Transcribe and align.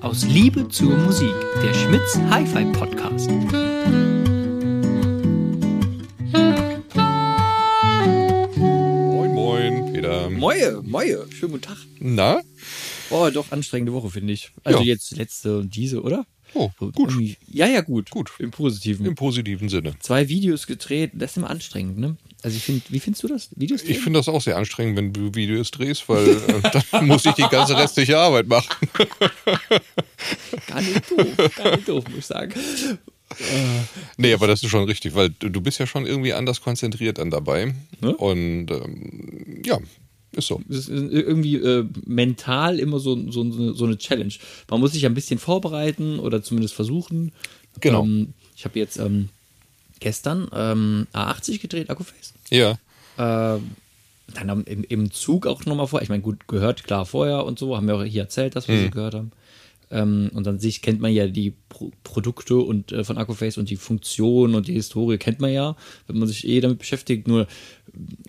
Aus 0.00 0.24
Liebe 0.26 0.68
zur 0.68 0.96
Musik, 0.96 1.32
der 1.62 1.72
Schmitz 1.74 2.18
Hi-Fi 2.28 2.64
Podcast. 2.72 3.30
Moin, 9.14 9.32
moin, 9.32 9.92
Peter. 9.92 10.28
Moje, 10.30 10.80
moje, 10.82 11.26
schönen 11.30 11.52
guten 11.52 11.62
Tag. 11.62 11.76
Na? 12.00 12.40
Oh, 13.10 13.30
doch 13.32 13.52
anstrengende 13.52 13.92
Woche, 13.92 14.10
finde 14.10 14.32
ich. 14.32 14.50
Also 14.64 14.80
Ja. 14.80 14.84
jetzt 14.86 15.16
letzte 15.16 15.58
und 15.58 15.76
diese, 15.76 16.02
oder? 16.02 16.26
Oh, 16.54 16.70
gut. 16.78 17.12
Ja, 17.48 17.66
ja, 17.66 17.80
gut. 17.80 18.10
Gut. 18.10 18.30
Im 18.38 18.50
Positiven. 18.50 19.04
Im 19.06 19.14
positiven 19.14 19.68
Sinne. 19.68 19.94
Zwei 20.00 20.28
Videos 20.28 20.66
gedreht, 20.66 21.10
das 21.14 21.32
ist 21.32 21.36
immer 21.36 21.50
anstrengend, 21.50 21.98
ne? 21.98 22.16
Also 22.42 22.56
ich 22.58 22.62
finde, 22.62 22.82
wie 22.90 23.00
findest 23.00 23.22
du 23.22 23.28
das? 23.28 23.48
Videos 23.56 23.82
drehen? 23.82 23.92
Ich 23.92 24.00
finde 24.00 24.18
das 24.18 24.28
auch 24.28 24.42
sehr 24.42 24.56
anstrengend, 24.56 24.96
wenn 24.98 25.12
du 25.12 25.34
Videos 25.34 25.70
drehst, 25.70 26.08
weil 26.08 26.28
äh, 26.28 26.80
dann 26.92 27.06
muss 27.06 27.24
ich 27.24 27.32
die 27.32 27.42
ganze 27.42 27.76
restliche 27.76 28.18
Arbeit 28.18 28.46
machen. 28.46 28.88
gar 30.68 30.82
nicht 30.82 31.10
doof, 31.10 31.56
gar 31.56 31.76
nicht 31.76 31.88
doof, 31.88 32.04
muss 32.08 32.18
ich 32.18 32.26
sagen. 32.26 32.54
Nee, 34.18 34.34
aber 34.34 34.46
das 34.46 34.62
ist 34.62 34.70
schon 34.70 34.84
richtig, 34.84 35.14
weil 35.14 35.30
du, 35.30 35.48
du 35.48 35.60
bist 35.60 35.78
ja 35.78 35.86
schon 35.86 36.06
irgendwie 36.06 36.34
anders 36.34 36.60
konzentriert 36.60 37.18
dann 37.18 37.30
dabei. 37.30 37.74
Ne? 38.00 38.14
Und 38.14 38.70
ähm, 38.70 39.62
ja, 39.64 39.78
ist 40.36 40.46
so. 40.46 40.60
Das 40.68 40.88
ist 40.88 40.88
irgendwie 40.88 41.56
äh, 41.56 41.86
mental 42.06 42.78
immer 42.78 42.98
so, 42.98 43.30
so, 43.30 43.72
so 43.72 43.84
eine 43.84 43.98
Challenge. 43.98 44.34
Man 44.70 44.80
muss 44.80 44.92
sich 44.92 45.06
ein 45.06 45.14
bisschen 45.14 45.38
vorbereiten 45.38 46.18
oder 46.18 46.42
zumindest 46.42 46.74
versuchen. 46.74 47.32
Genau. 47.80 48.04
Ähm, 48.04 48.34
ich 48.56 48.64
habe 48.64 48.78
jetzt 48.78 48.98
ähm, 48.98 49.28
gestern 50.00 50.48
ähm, 50.52 51.06
A80 51.12 51.60
gedreht, 51.60 51.90
Akkuface. 51.90 52.34
Ja. 52.50 52.78
Äh, 53.16 53.60
dann 54.32 54.64
im, 54.64 54.84
im 54.84 55.10
Zug 55.10 55.46
auch 55.46 55.64
nochmal 55.66 55.86
vor. 55.86 56.02
Ich 56.02 56.08
meine, 56.08 56.22
gut, 56.22 56.48
gehört 56.48 56.84
klar 56.84 57.04
vorher 57.06 57.44
und 57.44 57.58
so, 57.58 57.76
haben 57.76 57.86
wir 57.86 57.96
auch 57.96 58.04
hier 58.04 58.22
erzählt, 58.22 58.56
dass 58.56 58.68
wir 58.68 58.78
sie 58.78 58.90
gehört 58.90 59.14
haben. 59.14 59.32
Ähm, 59.90 60.30
und 60.34 60.48
an 60.48 60.58
sich 60.58 60.82
kennt 60.82 61.00
man 61.00 61.12
ja 61.12 61.26
die 61.26 61.52
Pro 61.68 61.92
Produkte 62.02 62.56
und 62.56 62.90
äh, 62.90 63.04
von 63.04 63.18
Akkuface 63.18 63.58
und 63.58 63.68
die 63.68 63.76
Funktion 63.76 64.54
und 64.54 64.66
die 64.66 64.72
Historie 64.72 65.18
kennt 65.18 65.40
man 65.40 65.52
ja, 65.52 65.76
wenn 66.06 66.18
man 66.18 66.26
sich 66.26 66.46
eh 66.48 66.60
damit 66.60 66.78
beschäftigt. 66.78 67.28
Nur 67.28 67.46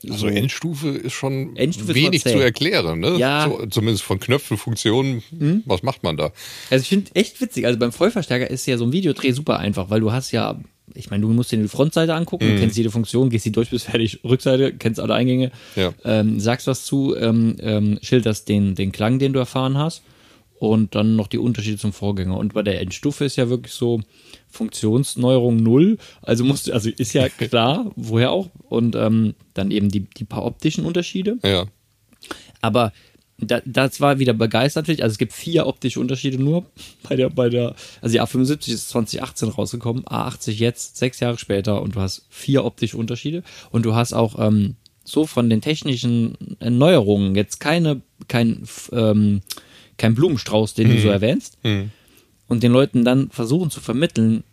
Also 0.10 0.28
Endstufe 0.28 0.90
ist 0.90 1.14
schon 1.14 1.56
Endstufe 1.56 1.92
ist 1.92 1.96
wenig 1.96 2.22
zäh. 2.24 2.34
zu 2.34 2.40
erklären, 2.40 3.00
ne? 3.00 3.18
Ja. 3.18 3.46
So, 3.50 3.66
zumindest 3.68 4.04
von 4.04 4.20
Knöpfen, 4.20 4.58
Funktionen. 4.58 5.24
Was 5.66 5.82
macht 5.84 6.04
man 6.04 6.18
da? 6.18 6.32
Also 6.70 6.84
ich 6.84 6.90
finde 6.90 7.12
echt 7.16 7.40
witzig. 7.42 7.66
Also 7.66 7.80
beim 7.80 7.92
Vollverstärker 7.92 8.50
ist 8.50 8.66
ja 8.66 8.78
so 8.78 8.86
ein 8.86 8.92
Videodreh 8.92 9.32
super 9.32 9.60
einfach, 9.60 9.90
weil 9.90 10.00
du 10.02 10.12
hast 10.12 10.32
ja, 10.32 10.60
ich 10.94 11.10
meine, 11.10 11.22
du 11.22 11.30
musst 11.30 11.52
dir 11.52 11.58
die 11.58 11.68
Frontseite 11.68 12.14
angucken, 12.14 12.46
du 12.48 12.60
kennst 12.60 12.78
jede 12.78 12.92
Funktion, 12.92 13.30
gehst 13.30 13.46
die 13.46 13.52
durch 13.52 13.70
bis 13.72 13.84
fertig, 13.84 14.20
Rückseite, 14.24 14.74
kennst 14.74 15.00
alle 15.00 15.16
Eingänge, 15.16 15.52
Ja. 15.76 15.94
ähm, 16.04 16.40
sagst 16.40 16.68
was 16.68 16.86
zu, 16.86 17.16
ähm, 17.16 17.56
ähm, 17.60 18.00
schilderst 18.02 18.48
den, 18.50 18.76
den 18.76 18.92
Klang, 18.92 19.18
den 19.20 19.34
du 19.34 19.40
erfahren 19.40 19.78
hast 19.78 20.04
und 20.70 20.96
dann 20.96 21.16
noch 21.16 21.28
die 21.28 21.38
Unterschiede 21.38 21.78
zum 21.78 21.94
Vorgänger. 21.94 22.38
Und 22.38 22.54
bei 22.54 22.64
der 22.64 22.82
Endstufe 22.82 23.26
ist 23.26 23.36
ja 23.36 23.50
wirklich 23.50 23.74
so 23.74 24.02
Funktionsneuerung 24.48 25.58
null. 25.58 25.98
Also 26.22 26.44
musst 26.44 26.72
also 26.72 26.90
ist 26.90 27.14
ja 27.14 27.30
klar, 27.38 27.92
woher 27.96 28.32
auch. 28.32 28.50
Und 28.70 28.96
ähm, 28.96 29.36
dann 29.54 29.72
eben 29.72 29.90
die, 29.90 30.02
die 30.02 30.26
paar 30.26 30.46
optischen 30.46 30.86
Unterschiede. 30.86 31.38
Ja. 31.44 31.66
Aber 32.62 32.92
da, 33.38 33.62
das 33.66 34.00
war 34.00 34.20
wieder 34.20 34.34
begeistert. 34.34 34.90
Also 34.90 35.04
es 35.04 35.18
gibt 35.18 35.34
vier 35.34 35.68
optische 35.68 36.00
Unterschiede 36.00 36.42
nur 36.42 36.66
bei 37.08 37.16
der, 37.16 37.30
bei 37.30 37.50
der, 37.50 37.76
also 38.02 38.14
die 38.14 38.22
A75 38.22 38.74
ist 38.74 38.90
2018 38.90 39.50
rausgekommen, 39.50 40.04
A80 40.06 40.52
jetzt, 40.52 40.98
sechs 40.98 41.20
Jahre 41.20 41.38
später 41.38 41.82
und 41.82 41.96
du 41.96 42.00
hast 42.00 42.26
vier 42.30 42.64
optische 42.64 42.98
Unterschiede 42.98 43.44
und 43.72 43.86
du 43.86 43.94
hast 43.94 44.14
auch 44.14 44.40
ähm, 44.40 44.76
so 45.04 45.26
von 45.26 45.50
den 45.50 45.62
technischen 45.62 46.58
Erneuerungen 46.60 47.36
jetzt 47.36 47.60
keine, 47.60 48.02
kein, 48.28 48.64
ähm, 48.92 49.42
kein 49.98 50.16
Blumenstrauß, 50.16 50.74
den 50.74 50.90
du 50.90 51.00
so 51.00 51.10
erwähnst 51.10 51.58
und 52.48 52.64
den 52.64 52.72
Leuten 52.72 53.04
dann 53.06 53.30
versuchen 53.30 53.70
zu 53.72 53.80
vermitteln, 53.82 54.44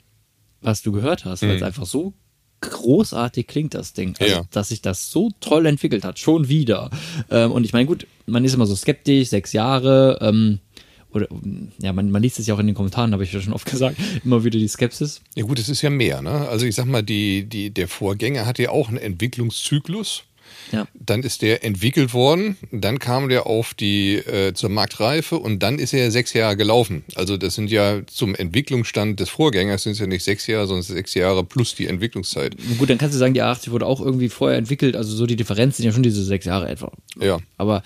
was 0.60 0.82
du 0.82 0.92
gehört 0.92 1.24
hast, 1.24 1.42
weil 1.42 1.56
es 1.56 1.62
einfach 1.62 1.86
so 1.86 2.12
großartig 2.60 3.46
klingt, 3.48 3.74
das 3.74 3.92
Ding. 3.92 4.14
Also, 4.20 4.32
Ja. 4.34 4.42
dass 4.52 4.68
sich 4.68 4.80
das 4.82 5.10
so 5.10 5.30
toll 5.40 5.66
entwickelt 5.66 6.04
hat, 6.04 6.18
schon 6.20 6.48
wieder. 6.48 6.90
Ähm, 7.30 7.50
und 7.50 7.64
ich 7.64 7.72
meine, 7.72 7.86
gut, 7.86 8.06
man 8.26 8.44
ist 8.44 8.54
immer 8.54 8.66
so 8.66 8.76
skeptisch, 8.76 9.28
sechs 9.30 9.52
Jahre, 9.52 10.18
ähm, 10.20 10.60
oder 11.10 11.26
ja, 11.80 11.92
man, 11.92 12.10
man 12.10 12.22
liest 12.22 12.38
es 12.38 12.46
ja 12.46 12.54
auch 12.54 12.58
in 12.60 12.66
den 12.68 12.74
Kommentaren, 12.76 13.12
habe 13.12 13.24
ich 13.24 13.32
ja 13.32 13.40
schon 13.40 13.52
oft 13.52 13.66
gesagt, 13.70 13.96
immer 14.24 14.44
wieder 14.44 14.58
die 14.60 14.68
Skepsis. 14.68 15.20
Ja 15.34 15.44
gut, 15.44 15.58
es 15.58 15.68
ist 15.68 15.82
ja 15.82 15.90
mehr, 15.90 16.22
ne? 16.22 16.30
Also 16.48 16.64
ich 16.64 16.74
sag 16.76 16.86
mal, 16.86 17.02
die, 17.02 17.44
die, 17.44 17.70
der 17.70 17.88
Vorgänger 17.88 18.46
hatte 18.46 18.62
ja 18.62 18.70
auch 18.70 18.88
einen 18.88 18.98
Entwicklungszyklus. 18.98 20.22
Ja. 20.72 20.86
Dann 20.94 21.22
ist 21.22 21.42
der 21.42 21.64
entwickelt 21.64 22.14
worden, 22.14 22.56
dann 22.70 22.98
kam 22.98 23.28
der 23.28 23.46
auf 23.46 23.74
die 23.74 24.14
äh, 24.16 24.52
zur 24.54 24.70
Marktreife 24.70 25.38
und 25.38 25.62
dann 25.62 25.78
ist 25.78 25.92
er 25.92 26.10
sechs 26.10 26.32
Jahre 26.32 26.56
gelaufen. 26.56 27.04
Also 27.14 27.36
das 27.36 27.54
sind 27.54 27.70
ja 27.70 28.00
zum 28.06 28.34
Entwicklungsstand 28.34 29.20
des 29.20 29.28
Vorgängers 29.28 29.82
sind 29.82 29.92
es 29.92 29.98
ja 29.98 30.06
nicht 30.06 30.24
sechs 30.24 30.46
Jahre, 30.46 30.66
sondern 30.66 30.82
sechs 30.82 31.14
Jahre 31.14 31.44
plus 31.44 31.74
die 31.74 31.86
Entwicklungszeit. 31.86 32.56
Gut, 32.78 32.90
dann 32.90 32.98
kannst 32.98 33.14
du 33.14 33.18
sagen, 33.18 33.34
die 33.34 33.42
A80 33.42 33.70
wurde 33.70 33.86
auch 33.86 34.00
irgendwie 34.00 34.28
vorher 34.28 34.58
entwickelt, 34.58 34.96
also 34.96 35.14
so 35.14 35.26
die 35.26 35.36
Differenz 35.36 35.76
sind 35.76 35.86
ja 35.86 35.92
schon 35.92 36.02
diese 36.02 36.24
sechs 36.24 36.46
Jahre 36.46 36.68
etwa. 36.68 36.92
Ja. 37.20 37.38
Aber 37.56 37.82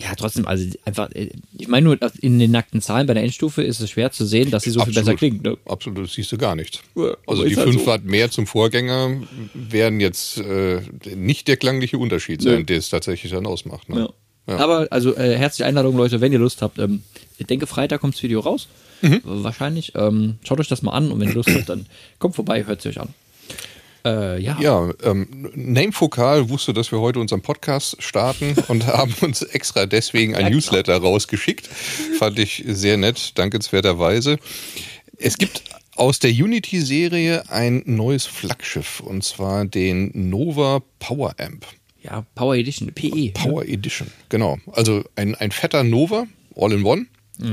ja, 0.00 0.14
trotzdem, 0.16 0.46
also 0.46 0.66
einfach, 0.84 1.10
äh, 1.12 1.30
ich 1.56 1.68
meine 1.68 1.84
nur, 1.84 1.98
in 2.20 2.38
den 2.38 2.50
nackten 2.50 2.80
Zahlen 2.80 3.06
bei 3.06 3.14
der 3.14 3.22
Endstufe 3.22 3.62
ist 3.62 3.80
es 3.80 3.90
schwer 3.90 4.10
zu 4.10 4.26
sehen, 4.26 4.50
dass 4.50 4.64
sie 4.64 4.70
so 4.70 4.84
viel 4.84 4.92
besser 4.92 5.14
klingt. 5.14 5.44
Ne? 5.44 5.56
Absolut, 5.66 6.04
das 6.04 6.14
siehst 6.14 6.32
du 6.32 6.38
gar 6.38 6.56
nicht. 6.56 6.82
Ja, 6.96 7.16
also 7.26 7.44
die 7.44 7.56
halt 7.56 7.68
5 7.68 7.80
so. 7.80 7.86
Watt 7.86 8.04
mehr 8.04 8.30
zum 8.30 8.46
Vorgänger 8.46 9.22
werden 9.54 10.00
jetzt 10.00 10.38
äh, 10.38 10.80
nicht 11.14 11.46
der 11.46 11.56
klangliche 11.56 11.98
Unterschied 11.98 12.42
sein, 12.42 12.58
Nö. 12.58 12.64
der 12.64 12.78
es 12.78 12.88
tatsächlich 12.88 13.30
dann 13.30 13.46
ausmacht. 13.46 13.88
Ne? 13.88 14.10
Ja. 14.46 14.56
Aber 14.58 14.88
also 14.90 15.14
äh, 15.16 15.36
herzliche 15.36 15.66
Einladung, 15.66 15.96
Leute, 15.96 16.20
wenn 16.20 16.32
ihr 16.32 16.38
Lust 16.38 16.60
habt. 16.60 16.78
Ähm, 16.78 17.02
ich 17.38 17.46
denke, 17.46 17.66
Freitag 17.66 18.00
kommt 18.00 18.14
das 18.14 18.22
Video 18.22 18.40
raus. 18.40 18.68
Mhm. 19.00 19.20
Wahrscheinlich. 19.22 19.92
Ähm, 19.94 20.38
schaut 20.44 20.60
euch 20.60 20.68
das 20.68 20.82
mal 20.82 20.92
an 20.92 21.12
und 21.12 21.20
wenn 21.20 21.28
ihr 21.28 21.34
Lust 21.34 21.50
habt, 21.50 21.68
dann 21.68 21.86
kommt 22.18 22.34
vorbei, 22.34 22.66
hört 22.66 22.80
es 22.80 22.86
euch 22.86 23.00
an. 23.00 23.14
Äh, 24.04 24.40
ja. 24.40 24.58
Ja, 24.60 24.90
ähm, 25.02 25.50
Namefokal 25.54 26.48
wusste, 26.50 26.72
dass 26.74 26.92
wir 26.92 27.00
heute 27.00 27.20
unseren 27.20 27.40
Podcast 27.40 27.96
starten 28.02 28.54
und 28.68 28.86
haben 28.86 29.14
uns 29.22 29.42
extra 29.42 29.86
deswegen 29.86 30.34
ein 30.34 30.42
Ja, 30.42 30.48
genau. 30.48 30.56
Newsletter 30.56 30.96
rausgeschickt. 30.98 31.66
Fand 32.18 32.38
ich 32.38 32.64
sehr 32.66 32.96
nett, 32.96 33.38
dankenswerterweise. 33.38 34.38
Es 35.18 35.38
gibt 35.38 35.62
aus 35.96 36.18
der 36.18 36.30
Unity-Serie 36.32 37.44
ein 37.50 37.82
neues 37.86 38.26
Flaggschiff 38.26 39.00
und 39.00 39.22
zwar 39.24 39.64
den 39.64 40.10
Nova 40.28 40.82
Power 40.98 41.34
Amp. 41.38 41.64
ja, 42.02 42.26
Power 42.34 42.56
Edition, 42.56 42.92
PE. 42.92 43.30
Power 43.32 43.64
Edition, 43.64 44.08
genau. 44.28 44.58
Also 44.72 45.04
ein, 45.16 45.34
ein 45.36 45.50
fetter 45.52 45.84
Nova, 45.84 46.26
All-in-One, 46.56 47.06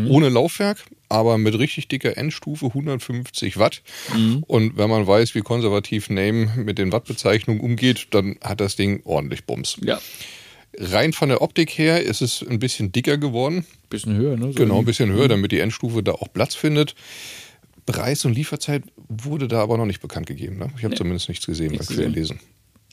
ohne 0.10 0.30
Laufwerk, 0.30 0.84
aber 1.10 1.38
mit 1.38 1.58
richtig 1.58 1.88
dicker 1.88 2.16
Endstufe, 2.18 2.68
150 2.68 3.58
Watt. 3.58 3.82
Und 4.48 4.78
wenn 4.78 4.90
man 4.90 5.08
weiß, 5.08 5.34
wie 5.36 5.42
konservativ 5.42 6.10
Name 6.10 6.52
mit 6.56 6.78
den 6.78 6.92
Wattbezeichnungen 6.92 7.62
umgeht, 7.62 8.08
dann 8.12 8.38
hat 8.44 8.62
das 8.62 8.76
Ding 8.76 9.02
ordentlich 9.06 9.46
Bums. 9.46 9.78
Ja, 9.84 10.00
Rein 10.78 11.12
von 11.12 11.28
der 11.28 11.42
Optik 11.42 11.72
her 11.78 12.02
ist 12.02 12.22
es 12.22 12.46
ein 12.48 12.60
bisschen 12.60 12.92
dicker 12.94 13.18
geworden. 13.18 13.66
bisschen 13.90 14.16
höher, 14.16 14.38
ne? 14.38 14.48
So 14.48 14.54
Genau, 14.54 14.80
ein 14.80 14.86
bisschen 14.86 15.12
höher, 15.12 15.28
damit 15.28 15.52
die 15.52 15.60
Endstufe 15.60 16.02
da 16.02 16.14
auch 16.14 16.32
Platz 16.32 16.56
findet. 16.56 16.96
Preis 17.86 18.24
und 18.24 18.34
Lieferzeit 18.34 18.84
wurde 19.10 19.50
da 19.50 19.62
aber 19.62 19.78
noch 19.78 19.86
nicht 19.86 20.00
bekannt 20.02 20.28
gegeben. 20.28 20.58
Ne? 20.60 20.70
Ich 20.78 20.84
habe 20.84 20.92
Nee. 20.94 20.98
zumindest 20.98 21.28
nichts 21.28 21.46
gesehen, 21.46 21.72
Nichts 21.72 21.90
nichts 21.90 22.14
gesehen. 22.14 22.40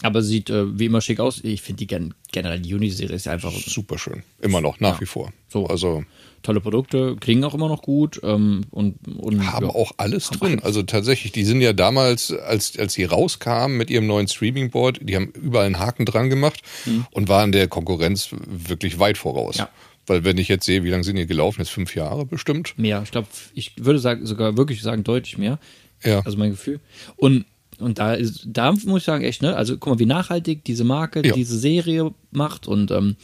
Aber 0.02 0.22
sieht 0.22 0.50
äh, 0.50 0.78
wie 0.78 0.86
immer 0.86 1.00
schick 1.00 1.20
aus. 1.20 1.42
Ich 1.42 1.62
finde 1.62 1.78
die 1.78 1.86
gen 1.86 2.14
generell 2.30 2.60
die 2.60 2.74
Uni-Serie 2.74 3.16
ist 3.16 3.26
ja 3.26 3.32
einfach 3.32 3.52
Super 3.52 3.98
schön. 3.98 4.22
Immer 4.40 4.60
noch, 4.60 4.80
nach 4.80 5.00
wie 5.00 5.06
vor. 5.06 5.32
So. 5.48 5.66
Also 5.66 6.04
tolle 6.42 6.60
Produkte, 6.60 7.16
klingen 7.18 7.44
auch 7.44 7.54
immer 7.54 7.68
noch 7.68 7.82
gut 7.82 8.20
ähm, 8.22 8.62
und, 8.70 8.96
und 9.08 9.52
haben 9.52 9.66
ja. 9.66 9.74
auch 9.74 9.92
alles 9.96 10.30
drin. 10.30 10.60
Also 10.62 10.82
tatsächlich, 10.82 11.32
die 11.32 11.44
sind 11.44 11.60
ja 11.60 11.72
damals, 11.72 12.32
als, 12.32 12.78
als 12.78 12.94
sie 12.94 13.04
rauskamen 13.04 13.76
mit 13.76 13.90
ihrem 13.90 14.06
neuen 14.06 14.28
Streaming-Board, 14.28 15.00
die 15.02 15.16
haben 15.16 15.32
überall 15.34 15.66
einen 15.66 15.78
Haken 15.78 16.06
dran 16.06 16.30
gemacht 16.30 16.62
und 17.10 17.28
waren 17.28 17.52
der 17.52 17.68
Konkurrenz 17.68 18.30
wirklich 18.46 18.98
weit 18.98 19.18
voraus. 19.18 19.56
Mhm. 19.56 19.62
Ja. 19.62 19.68
Weil 20.06 20.24
wenn 20.24 20.38
ich 20.38 20.48
jetzt 20.48 20.64
sehe, 20.64 20.84
wie 20.84 20.90
lange 20.90 21.04
sind 21.04 21.16
die 21.16 21.26
gelaufen, 21.26 21.60
jetzt 21.60 21.70
fünf 21.70 21.94
Jahre 21.94 22.24
bestimmt. 22.24 22.78
mehr. 22.78 23.02
Ich 23.02 23.10
glaube, 23.10 23.28
ich 23.54 23.72
würde 23.76 23.98
sagen, 23.98 24.24
sogar 24.24 24.56
wirklich 24.56 24.80
sagen, 24.80 25.04
deutlich 25.04 25.36
mehr. 25.36 25.58
Ja. 26.02 26.20
Also 26.24 26.38
mein 26.38 26.50
Gefühl. 26.50 26.80
Und, 27.16 27.44
und 27.78 27.98
da 27.98 28.14
ist, 28.14 28.42
da 28.46 28.72
muss 28.72 29.02
ich 29.02 29.04
sagen, 29.04 29.24
echt, 29.24 29.42
ne? 29.42 29.56
Also 29.56 29.76
guck 29.76 29.94
mal, 29.94 29.98
wie 29.98 30.06
nachhaltig 30.06 30.64
diese 30.64 30.84
Marke, 30.84 31.26
Ja. 31.26 31.34
diese 31.34 31.58
Serie 31.58 32.12
macht 32.30 32.66
und 32.66 32.90
ähm, 32.90 33.16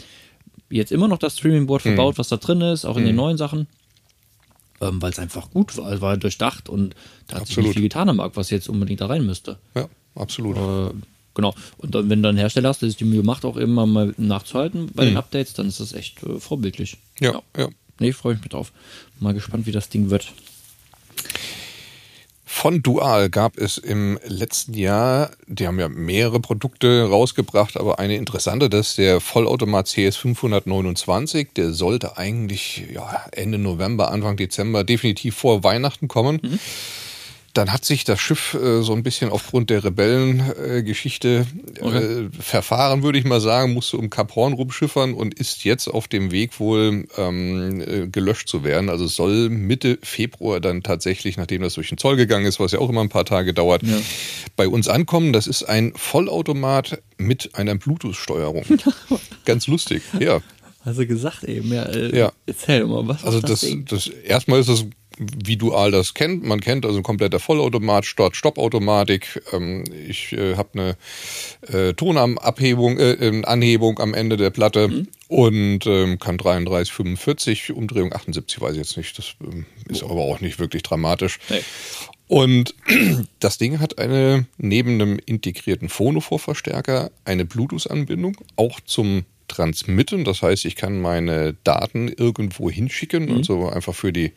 jetzt 0.70 0.92
immer 0.92 1.08
noch 1.08 1.18
das 1.18 1.38
Streaming-Board 1.38 1.82
verbaut, 1.82 2.18
was 2.18 2.28
da 2.28 2.36
drin 2.36 2.60
ist, 2.60 2.84
auch 2.84 2.96
in 2.96 3.04
den 3.04 3.16
neuen 3.16 3.36
Sachen. 3.36 3.66
Ähm, 4.80 5.00
Weil 5.00 5.10
es 5.12 5.18
einfach 5.18 5.50
gut 5.50 5.76
war, 5.76 5.92
es 5.92 6.00
war 6.00 6.16
durchdacht 6.16 6.68
und 6.68 6.94
da 7.28 7.36
hat 7.36 7.46
sich 7.46 7.52
Absolut. 7.52 7.68
nicht 7.68 7.74
viel 7.74 7.82
getan 7.82 8.08
am 8.08 8.16
Markt, 8.16 8.36
was 8.36 8.50
jetzt 8.50 8.68
unbedingt 8.68 9.00
da 9.00 9.06
rein 9.06 9.24
müsste. 9.24 9.58
Ja, 9.76 9.88
absolut. 10.16 10.56
Äh, 10.56 10.94
genau. 11.34 11.54
Und 11.78 11.94
dann, 11.94 12.10
wenn 12.10 12.22
du 12.22 12.28
einen 12.28 12.38
Hersteller 12.38 12.70
hast, 12.70 12.82
der 12.82 12.88
sich 12.88 12.98
die 12.98 13.04
Mühe 13.04 13.22
macht, 13.22 13.44
auch 13.44 13.56
immer 13.56 13.86
mal 13.86 14.14
nachzuhalten 14.16 14.90
bei 14.94 15.04
den 15.04 15.16
Updates, 15.16 15.52
dann 15.54 15.68
ist 15.68 15.78
das 15.80 15.92
echt 15.92 16.22
äh, 16.24 16.40
vorbildlich. 16.40 16.96
Ja, 17.20 17.40
ja. 17.56 17.68
Nee, 18.00 18.12
freue 18.12 18.34
ich 18.34 18.40
mich 18.40 18.48
drauf. 18.48 18.72
Mal 19.20 19.34
gespannt, 19.34 19.66
wie 19.66 19.72
das 19.72 19.88
Ding 19.88 20.10
wird. 20.10 20.32
Von 22.56 22.82
Dual 22.82 23.30
gab 23.30 23.58
es 23.58 23.78
im 23.78 24.18
letzten 24.26 24.74
Jahr, 24.74 25.32
die 25.48 25.66
haben 25.66 25.78
ja 25.78 25.88
mehrere 25.88 26.40
Produkte 26.40 27.06
rausgebracht, 27.10 27.76
aber 27.76 27.98
eine 27.98 28.14
interessante, 28.16 28.70
das 28.70 28.90
ist 28.90 28.98
der 28.98 29.20
Vollautomat 29.20 29.86
CS 29.86 30.16
529. 30.16 31.48
Der 31.56 31.72
sollte 31.72 32.16
eigentlich 32.16 32.84
ja, 32.94 33.26
Ende 33.32 33.58
November, 33.58 34.10
Anfang 34.10 34.36
Dezember 34.36 34.82
definitiv 34.82 35.34
vor 35.34 35.62
Weihnachten 35.62 36.08
kommen. 36.08 36.40
Mhm. 36.42 36.58
Dann 37.54 37.72
hat 37.72 37.84
sich 37.84 38.04
das 38.04 38.20
Schiff 38.20 38.54
äh, 38.54 38.82
so 38.82 38.92
ein 38.92 39.02
bisschen 39.02 39.30
aufgrund 39.30 39.70
der 39.70 39.84
Rebellengeschichte 39.84 41.46
äh, 41.76 41.82
okay. 41.82 42.28
verfahren, 42.38 43.02
würde 43.02 43.18
ich 43.18 43.24
mal 43.24 43.40
sagen, 43.40 43.72
musste 43.72 43.96
um 43.96 44.10
Kap 44.10 44.34
Horn 44.34 44.52
rumschiffern 44.52 45.14
und 45.14 45.34
ist 45.34 45.64
jetzt 45.64 45.88
auf 45.88 46.08
dem 46.08 46.32
Weg 46.32 46.58
wohl 46.60 47.06
ähm, 47.16 47.80
äh, 47.80 48.08
gelöscht 48.08 48.48
zu 48.48 48.64
werden. 48.64 48.90
Also 48.90 49.06
soll 49.06 49.48
Mitte 49.48 49.98
Februar 50.02 50.60
dann 50.60 50.82
tatsächlich, 50.82 51.36
nachdem 51.36 51.62
das 51.62 51.74
durch 51.74 51.88
den 51.88 51.98
Zoll 51.98 52.16
gegangen 52.16 52.46
ist, 52.46 52.60
was 52.60 52.72
ja 52.72 52.80
auch 52.80 52.90
immer 52.90 53.02
ein 53.02 53.08
paar 53.08 53.24
Tage 53.24 53.54
dauert, 53.54 53.82
ja. 53.84 53.98
bei 54.56 54.68
uns 54.68 54.88
ankommen. 54.88 55.32
Das 55.32 55.46
ist 55.46 55.62
ein 55.62 55.92
Vollautomat 55.94 57.00
mit 57.16 57.54
einer 57.54 57.76
Bluetooth-Steuerung. 57.76 58.64
Ganz 59.44 59.66
lustig, 59.66 60.02
ja. 60.18 60.40
Du 60.84 61.06
gesagt 61.06 61.44
eben, 61.44 61.72
ja. 61.72 61.84
Äh, 61.84 62.16
ja. 62.16 62.32
Erzähl 62.46 62.84
mal, 62.84 63.06
was 63.08 63.24
Also 63.24 63.40
das, 63.40 63.60
das, 63.60 63.70
das 63.86 64.06
erstmal 64.08 64.60
ist 64.60 64.68
das 64.68 64.84
wie 65.18 65.56
Dual 65.56 65.90
das 65.90 66.14
kennt. 66.14 66.44
Man 66.44 66.60
kennt 66.60 66.84
also 66.84 66.98
ein 66.98 67.02
kompletter 67.02 67.40
Vollautomat, 67.40 68.06
Start-Stopp-Automatik. 68.06 69.42
Ähm, 69.52 69.84
ich 70.08 70.32
äh, 70.32 70.56
habe 70.56 70.96
eine 71.70 71.78
äh, 71.88 71.94
Tonabhebung, 71.94 72.98
äh, 72.98 73.12
ähm, 73.12 73.44
Anhebung 73.44 73.98
am 73.98 74.14
Ende 74.14 74.36
der 74.36 74.50
Platte 74.50 74.88
mhm. 74.88 75.08
und 75.28 75.86
ähm, 75.86 76.18
kann 76.18 76.38
33, 76.38 76.92
45, 76.92 77.72
Umdrehung 77.72 78.12
78, 78.12 78.60
weiß 78.60 78.72
ich 78.72 78.78
jetzt 78.78 78.96
nicht. 78.96 79.18
Das 79.18 79.34
ähm, 79.40 79.66
ist 79.88 80.02
oh. 80.02 80.10
aber 80.10 80.22
auch 80.22 80.40
nicht 80.40 80.58
wirklich 80.58 80.82
dramatisch. 80.82 81.38
Nee. 81.48 81.60
Und 82.26 82.74
das 83.40 83.58
Ding 83.58 83.80
hat 83.80 83.98
eine 83.98 84.46
neben 84.56 84.94
einem 85.00 85.18
integrierten 85.24 85.88
Phono-Vorverstärker 85.88 87.10
eine 87.24 87.44
Bluetooth-Anbindung, 87.44 88.36
auch 88.56 88.80
zum 88.80 89.24
transmitten. 89.48 90.24
Das 90.24 90.42
heißt, 90.42 90.64
ich 90.64 90.76
kann 90.76 91.00
meine 91.00 91.54
Daten 91.64 92.08
irgendwo 92.08 92.70
hinschicken, 92.70 93.26
mhm. 93.26 93.36
also 93.38 93.68
einfach 93.68 93.94
für 93.94 94.12
die 94.12 94.32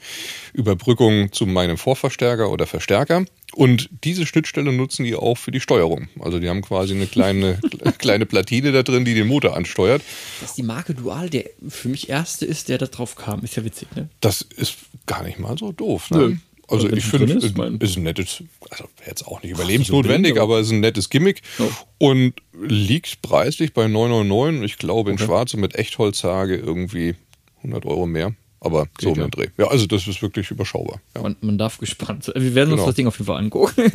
Überbrückung 0.53 1.31
zu 1.31 1.45
meinem 1.45 1.77
Vorverstärker 1.77 2.49
oder 2.49 2.67
Verstärker. 2.67 3.25
Und 3.53 3.89
diese 4.03 4.25
Schnittstelle 4.25 4.73
nutzen 4.73 5.05
die 5.05 5.15
auch 5.15 5.37
für 5.37 5.51
die 5.51 5.59
Steuerung. 5.59 6.09
Also 6.19 6.39
die 6.39 6.49
haben 6.49 6.61
quasi 6.61 6.93
eine 6.93 7.07
kleine, 7.07 7.59
kleine 7.97 8.25
Platine 8.25 8.71
da 8.71 8.83
drin, 8.83 9.05
die 9.05 9.13
den 9.13 9.27
Motor 9.27 9.55
ansteuert. 9.55 10.01
Dass 10.41 10.55
die 10.55 10.63
Marke 10.63 10.93
Dual 10.93 11.29
der 11.29 11.45
für 11.67 11.89
mich 11.89 12.09
erste 12.09 12.45
ist, 12.45 12.69
der 12.69 12.77
da 12.77 12.87
drauf 12.87 13.15
kam, 13.15 13.43
ist 13.43 13.55
ja 13.55 13.63
witzig, 13.63 13.87
ne? 13.95 14.09
Das 14.21 14.41
ist 14.41 14.75
gar 15.05 15.23
nicht 15.23 15.39
mal 15.39 15.57
so 15.57 15.71
doof, 15.71 16.11
ne? 16.11 16.17
Nö. 16.17 16.35
Also 16.69 16.89
ich 16.89 17.05
finde, 17.05 17.33
es 17.33 17.43
ist, 17.45 17.57
ist 17.57 17.97
ein 17.97 18.03
nettes, 18.03 18.43
also 18.69 18.85
jetzt 19.05 19.25
auch 19.25 19.41
nicht 19.41 19.51
überlebensnotwendig, 19.51 20.33
Ach, 20.37 20.41
aber 20.43 20.59
es 20.59 20.67
ist 20.67 20.73
ein 20.73 20.81
nettes 20.81 21.09
Gimmick 21.09 21.41
oh. 21.59 21.69
und 21.97 22.33
liegt 22.53 23.21
preislich 23.21 23.73
bei 23.73 23.85
9,99. 23.85 24.63
Ich 24.63 24.77
glaube 24.77 25.11
in 25.11 25.15
okay. 25.15 25.25
Schwarz 25.25 25.53
und 25.53 25.61
mit 25.61 25.75
Echtholzhage 25.75 26.57
irgendwie 26.57 27.15
100 27.59 27.85
Euro 27.85 28.05
mehr. 28.05 28.33
Aber 28.59 28.85
Geht 28.85 29.01
so 29.01 29.09
um 29.09 29.15
den 29.15 29.29
Dreh. 29.29 29.47
Ja, 29.57 29.67
also 29.67 29.85
das 29.85 30.07
ist 30.07 30.21
wirklich 30.21 30.49
überschaubar. 30.49 30.99
Ja. 31.15 31.21
Man, 31.21 31.35
man, 31.41 31.57
darf 31.57 31.77
gespannt 31.77 32.23
sein. 32.23 32.35
Wir 32.37 32.55
werden 32.55 32.71
uns 32.71 32.79
genau. 32.79 32.87
das 32.87 32.95
Ding 32.95 33.07
auf 33.07 33.17
jeden 33.17 33.27
Fall 33.27 33.37
angucken. 33.37 33.73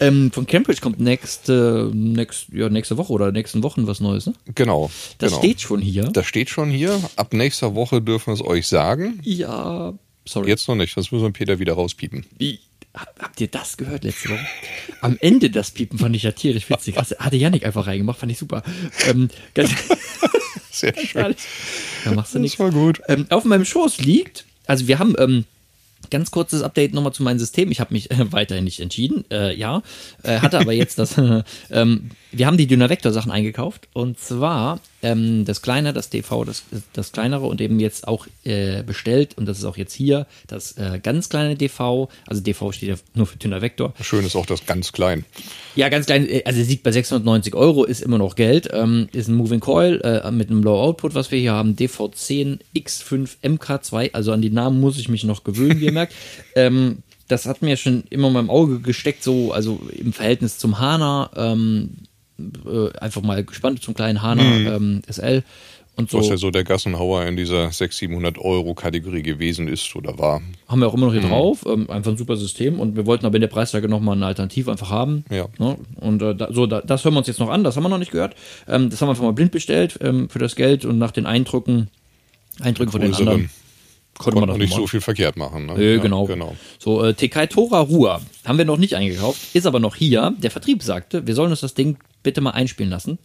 ähm, 0.00 0.32
von 0.32 0.46
Cambridge 0.46 0.80
kommt 0.80 0.98
nächste, 0.98 1.90
nächste, 1.94 2.56
ja, 2.56 2.68
nächste 2.68 2.96
Woche 2.96 3.12
oder 3.12 3.30
nächsten 3.30 3.62
Wochen 3.62 3.86
was 3.86 4.00
Neues, 4.00 4.26
ne? 4.26 4.34
Genau. 4.54 4.90
Das 5.18 5.30
genau. 5.30 5.42
steht 5.42 5.60
schon 5.60 5.80
hier. 5.80 6.04
Das 6.04 6.26
steht 6.26 6.50
schon 6.50 6.70
hier. 6.70 7.00
Ab 7.14 7.32
nächster 7.32 7.76
Woche 7.76 8.02
dürfen 8.02 8.26
wir 8.28 8.34
es 8.34 8.42
euch 8.42 8.66
sagen. 8.66 9.20
Ja, 9.22 9.94
Sorry. 10.24 10.48
Jetzt 10.48 10.68
noch 10.68 10.74
nicht, 10.74 10.94
sonst 10.94 11.12
müssen 11.12 11.24
wir 11.24 11.32
Peter 11.32 11.58
wieder 11.58 11.74
rauspiepen. 11.74 12.24
Wie? 12.38 12.60
Habt 12.94 13.40
ihr 13.40 13.48
das 13.48 13.78
gehört 13.78 14.04
letzte 14.04 14.30
Woche? 14.30 14.46
Am 15.00 15.16
Ende 15.20 15.48
das 15.48 15.70
Piepen 15.70 15.98
fand 15.98 16.14
ich 16.14 16.24
ja 16.24 16.32
tierisch 16.32 16.68
witzig. 16.68 16.96
Hatte 16.96 17.36
Janik 17.36 17.64
einfach 17.64 17.86
reingemacht, 17.86 18.18
fand 18.18 18.30
ich 18.32 18.38
super. 18.38 18.62
Ähm, 19.06 19.30
Sehr 20.70 20.94
schön. 20.96 21.34
Da 22.04 22.12
machst 22.12 22.34
du 22.34 22.38
nichts. 22.38 22.58
Das 22.58 22.66
war 22.66 22.70
gut. 22.70 23.00
Ähm, 23.08 23.26
auf 23.30 23.44
meinem 23.44 23.64
Schoß 23.64 23.98
liegt, 23.98 24.44
also 24.66 24.88
wir 24.88 24.98
haben 24.98 25.14
ähm, 25.18 25.44
Ganz 26.10 26.30
kurzes 26.30 26.62
Update 26.62 26.94
nochmal 26.94 27.12
zu 27.12 27.22
meinem 27.22 27.38
System. 27.38 27.70
Ich 27.70 27.80
habe 27.80 27.94
mich 27.94 28.10
äh, 28.10 28.32
weiterhin 28.32 28.64
nicht 28.64 28.80
entschieden. 28.80 29.24
Äh, 29.30 29.54
ja, 29.56 29.82
äh, 30.22 30.40
hatte 30.40 30.58
aber 30.58 30.72
jetzt 30.72 30.98
das. 30.98 31.16
ähm, 31.70 32.10
wir 32.32 32.46
haben 32.46 32.56
die 32.56 32.66
Dynavector-Sachen 32.66 33.30
eingekauft. 33.30 33.88
Und 33.92 34.18
zwar 34.18 34.80
ähm, 35.02 35.44
das 35.44 35.62
kleine, 35.62 35.92
das 35.92 36.10
DV, 36.10 36.44
das, 36.44 36.62
das 36.92 37.12
kleinere 37.12 37.46
und 37.46 37.60
eben 37.60 37.80
jetzt 37.80 38.08
auch 38.08 38.26
äh, 38.44 38.82
bestellt. 38.82 39.36
Und 39.36 39.46
das 39.46 39.58
ist 39.58 39.64
auch 39.64 39.76
jetzt 39.76 39.92
hier 39.92 40.26
das 40.46 40.72
äh, 40.72 41.00
ganz 41.02 41.28
kleine 41.28 41.56
DV. 41.56 42.08
Also 42.26 42.42
DV 42.42 42.72
steht 42.72 42.88
ja 42.88 42.94
nur 43.14 43.26
für 43.26 43.36
Dynavector. 43.36 43.94
Schön 44.00 44.24
ist 44.24 44.36
auch 44.36 44.46
das 44.46 44.66
ganz 44.66 44.92
klein. 44.92 45.24
Ja, 45.74 45.88
ganz 45.88 46.06
klein. 46.06 46.28
Äh, 46.28 46.42
also 46.44 46.60
liegt 46.62 46.82
bei 46.82 46.92
690 46.92 47.54
Euro, 47.54 47.84
ist 47.84 48.02
immer 48.02 48.18
noch 48.18 48.36
Geld. 48.36 48.68
Ähm, 48.72 49.08
ist 49.12 49.28
ein 49.28 49.34
Moving 49.34 49.60
Coil 49.60 50.00
mit 50.32 50.50
einem 50.50 50.62
Low 50.62 50.80
Output, 50.80 51.14
was 51.14 51.30
wir 51.30 51.38
hier 51.38 51.52
haben. 51.52 51.74
DV10 51.74 52.58
X5 52.74 53.36
MK2. 53.42 54.12
Also 54.12 54.32
an 54.32 54.42
die 54.42 54.50
Namen 54.50 54.80
muss 54.80 54.98
ich 54.98 55.08
mich 55.08 55.24
noch 55.24 55.44
gewöhnen, 55.44 55.80
wie 55.80 55.86
ihr 55.86 55.92
merkt. 55.92 56.14
Ähm, 56.54 57.02
das 57.32 57.46
hat 57.46 57.62
mir 57.62 57.76
schon 57.76 58.04
immer 58.10 58.28
in 58.28 58.34
meinem 58.34 58.50
Auge 58.50 58.80
gesteckt, 58.80 59.22
so, 59.22 59.52
also 59.52 59.80
im 59.96 60.12
Verhältnis 60.12 60.58
zum 60.58 60.78
Hana, 60.78 61.30
ähm, 61.34 61.90
äh, 62.66 62.98
einfach 62.98 63.22
mal 63.22 63.44
gespannt 63.44 63.82
zum 63.82 63.94
kleinen 63.94 64.22
Hana 64.22 64.42
mhm. 64.42 64.66
ähm, 64.66 65.02
SL. 65.08 65.42
Und 65.94 66.10
so. 66.10 66.18
Was 66.18 66.28
ja 66.28 66.38
so 66.38 66.50
der 66.50 66.64
Gassenhauer 66.64 67.26
in 67.26 67.36
dieser 67.36 67.70
600, 67.70 67.92
700 67.92 68.38
Euro 68.38 68.74
Kategorie 68.74 69.22
gewesen 69.22 69.68
ist 69.68 69.94
oder 69.94 70.18
war. 70.18 70.40
Haben 70.66 70.80
wir 70.80 70.88
auch 70.88 70.94
immer 70.94 71.06
noch 71.06 71.12
hier 71.12 71.22
mhm. 71.22 71.28
drauf. 71.28 71.66
Ähm, 71.66 71.90
einfach 71.90 72.12
ein 72.12 72.16
super 72.16 72.36
System. 72.36 72.80
Und 72.80 72.96
wir 72.96 73.04
wollten 73.04 73.26
aber 73.26 73.34
in 73.34 73.42
der 73.42 73.48
Preislage 73.48 73.88
nochmal 73.88 74.16
eine 74.16 74.24
Alternative 74.24 74.70
einfach 74.70 74.88
haben. 74.88 75.24
Ja. 75.30 75.48
Ne? 75.58 75.76
Und 75.96 76.22
äh, 76.22 76.34
da, 76.34 76.48
so, 76.50 76.66
da, 76.66 76.80
das 76.80 77.04
hören 77.04 77.14
wir 77.14 77.18
uns 77.18 77.26
jetzt 77.26 77.40
noch 77.40 77.50
an. 77.50 77.62
Das 77.62 77.76
haben 77.76 77.82
wir 77.82 77.90
noch 77.90 77.98
nicht 77.98 78.12
gehört. 78.12 78.34
Ähm, 78.66 78.88
das 78.88 79.00
haben 79.00 79.08
wir 79.08 79.10
einfach 79.10 79.24
mal 79.24 79.32
blind 79.32 79.52
bestellt 79.52 79.98
ähm, 80.00 80.30
für 80.30 80.38
das 80.38 80.56
Geld 80.56 80.86
und 80.86 80.96
nach 80.96 81.10
den 81.10 81.26
Eindrücken, 81.26 81.88
Eindrücken 82.60 82.92
von 82.92 83.00
den 83.02 83.14
anderen 83.14 83.50
konnte 84.18 84.40
man 84.40 84.58
nicht 84.58 84.74
so 84.74 84.86
viel 84.86 85.00
verkehrt 85.00 85.36
machen. 85.36 85.66
Ne? 85.66 85.74
Äh, 85.74 85.96
ja, 85.96 86.02
genau. 86.02 86.26
genau. 86.26 86.54
So, 86.78 87.04
äh, 87.04 87.14
Tekai 87.14 87.46
Tora 87.46 87.80
Ruhr 87.80 88.20
haben 88.44 88.58
wir 88.58 88.64
noch 88.64 88.76
nicht 88.76 88.94
eingekauft, 88.94 89.40
ist 89.54 89.66
aber 89.66 89.80
noch 89.80 89.96
hier. 89.96 90.34
Der 90.38 90.50
Vertrieb 90.50 90.82
sagte, 90.82 91.26
wir 91.26 91.34
sollen 91.34 91.50
uns 91.50 91.60
das 91.60 91.74
Ding 91.74 91.96
bitte 92.22 92.40
mal 92.40 92.50
einspielen 92.50 92.90
lassen. 92.90 93.18